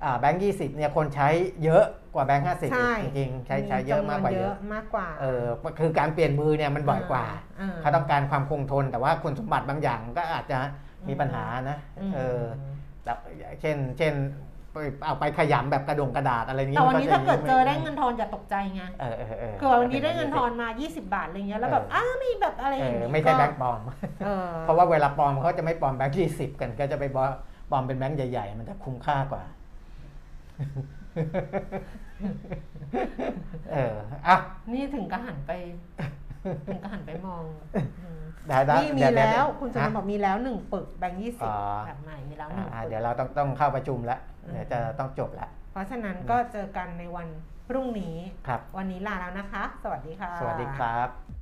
[0.04, 1.28] อ่าแบงค์ยี่สิบเนี่ยคนใช้
[1.64, 5.44] เยอะกว่าแบงค์ห้าสิบใช่ จริงๆใช้ใช้เยอะมากกว่าจำนวนเยอะมากกว่าเออ
[5.80, 7.24] คือการเปลี่ยนมือเนี่ยมันบ่อยกว่า
[7.60, 10.58] อ่า เขาต้องการความคงทนแต่ว่าคุณสมบัติบางอย่างก็อาจจะ
[11.08, 12.42] มีปัญหานะมเออ
[13.04, 13.18] แบบ
[13.60, 14.45] เช่น เช่นไป
[15.04, 23.80] เอาไปขยำแบบกระดงกระดาษอะไรนี้แต่วันนี้มัถ้าจะเกิดไม่เจอได้เงินทอนอย่าตกใจไงเออเออเออคือวันนี้ได้เงินทอนมา 20 บาทอะไรเงี้ยแล้วแบบเอออ้ามีแบบอะไรอเอย่างองี้ไม่ใช่ก็แบงค์ปลอม
[24.24, 27.30] เออเพราะว่าเวลาปลอมเขาจะไม่ปลอมแบงค์ยี่สิบกันก็จะไปปลอม
[27.70, 29.42] ปลอมเป็นแบงค์ใหญ่ ๆ มันจะคุ้มค่ากว่า
[33.72, 33.94] เออ
[34.26, 34.36] อะ
[34.72, 35.52] นี่ถึงกระหันไป
[36.68, 38.05] ถึงกระหันไปมองอืมได้ได้
[38.76, 47.28] นี่มีเดี๋ยแล้วเดี๋ยคุณสุนันท์บฮะอกมีแล้วหนึ่งปึกแบงค์ยี่สิบอ๋อแบบใหม่มีแล้วหนึ่งอ่าปึกเดี๋ยวเราต้องต้องเข้าประชุมแล้วอืมเดี๋ยวจะต้องจบแล้วเพราะฉะนั้นก็เจอกันในวัน
[47.68, 48.16] พรุ่งนี้
[48.48, 51.35] ครับวันนี้ลาแล้วนะคะ สวัสดีค่ะ สวัสดีครับ